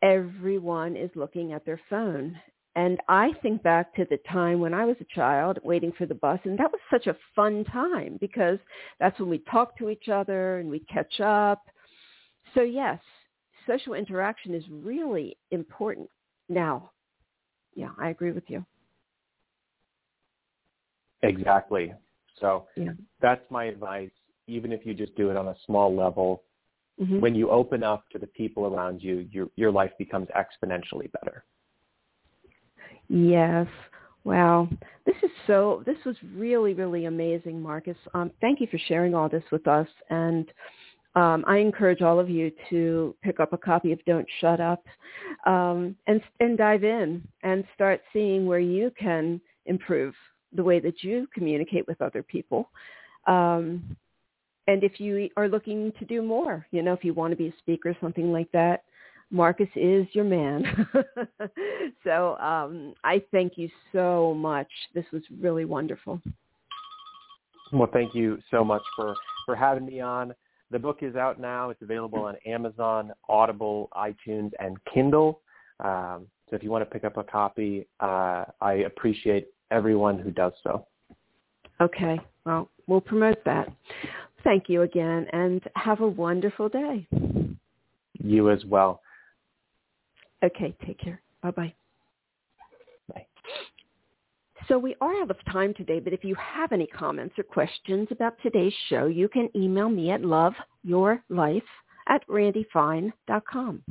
[0.00, 2.38] Everyone is looking at their phone.
[2.78, 6.14] And I think back to the time when I was a child waiting for the
[6.14, 8.58] bus, and that was such a fun time because
[9.00, 11.62] that's when we talked to each other and we catch up
[12.54, 12.98] so yes,
[13.66, 16.08] social interaction is really important
[16.48, 16.90] now.
[17.74, 18.64] Yeah, I agree with you.
[21.22, 21.92] Exactly.
[22.40, 22.92] So yeah.
[23.20, 24.10] that's my advice.
[24.46, 26.44] Even if you just do it on a small level,
[27.00, 27.20] mm-hmm.
[27.20, 31.44] when you open up to the people around you, your your life becomes exponentially better.
[33.08, 33.66] Yes.
[34.24, 34.68] Wow.
[35.06, 37.96] This is so this was really, really amazing, Marcus.
[38.14, 39.88] Um, thank you for sharing all this with us.
[40.10, 40.50] And
[41.14, 44.84] um, I encourage all of you to pick up a copy of Don't Shut Up
[45.46, 50.14] um, and, and dive in and start seeing where you can improve
[50.52, 52.70] the way that you communicate with other people.
[53.26, 53.96] Um,
[54.66, 57.48] and if you are looking to do more, you know, if you want to be
[57.48, 58.84] a speaker, or something like that,
[59.30, 60.64] Marcus is your man.
[62.04, 64.68] so um, I thank you so much.
[64.94, 66.20] This was really wonderful.
[67.72, 69.14] Well, thank you so much for,
[69.44, 70.34] for having me on.
[70.70, 71.70] The book is out now.
[71.70, 75.40] It's available on Amazon, Audible, iTunes, and Kindle.
[75.80, 80.30] Um, so if you want to pick up a copy, uh, I appreciate everyone who
[80.30, 80.86] does so.
[81.80, 82.18] Okay.
[82.44, 83.70] Well, we'll promote that.
[84.44, 87.06] Thank you again, and have a wonderful day.
[88.18, 89.00] You as well.
[90.44, 90.74] Okay.
[90.86, 91.20] Take care.
[91.42, 91.74] Bye-bye.
[93.12, 93.26] Bye.
[94.68, 98.08] So we are out of time today, but if you have any comments or questions
[98.10, 101.62] about today's show, you can email me at loveyourlife
[102.08, 103.82] at randifine.com.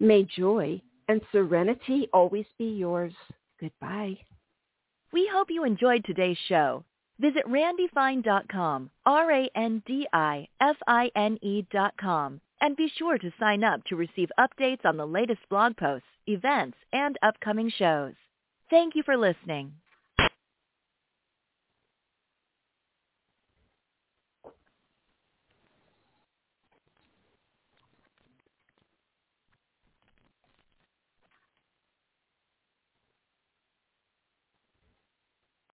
[0.00, 3.12] May joy and serenity always be yours.
[3.60, 4.16] Goodbye.
[5.12, 6.84] We hope you enjoyed today's show.
[7.20, 10.06] Visit randifine.com, R-A-N-D-I-F-I-N-E
[11.70, 15.76] dot com, and be sure to sign up to receive updates on the latest blog
[15.76, 18.14] posts, events, and upcoming shows.
[18.70, 19.72] Thank you for listening.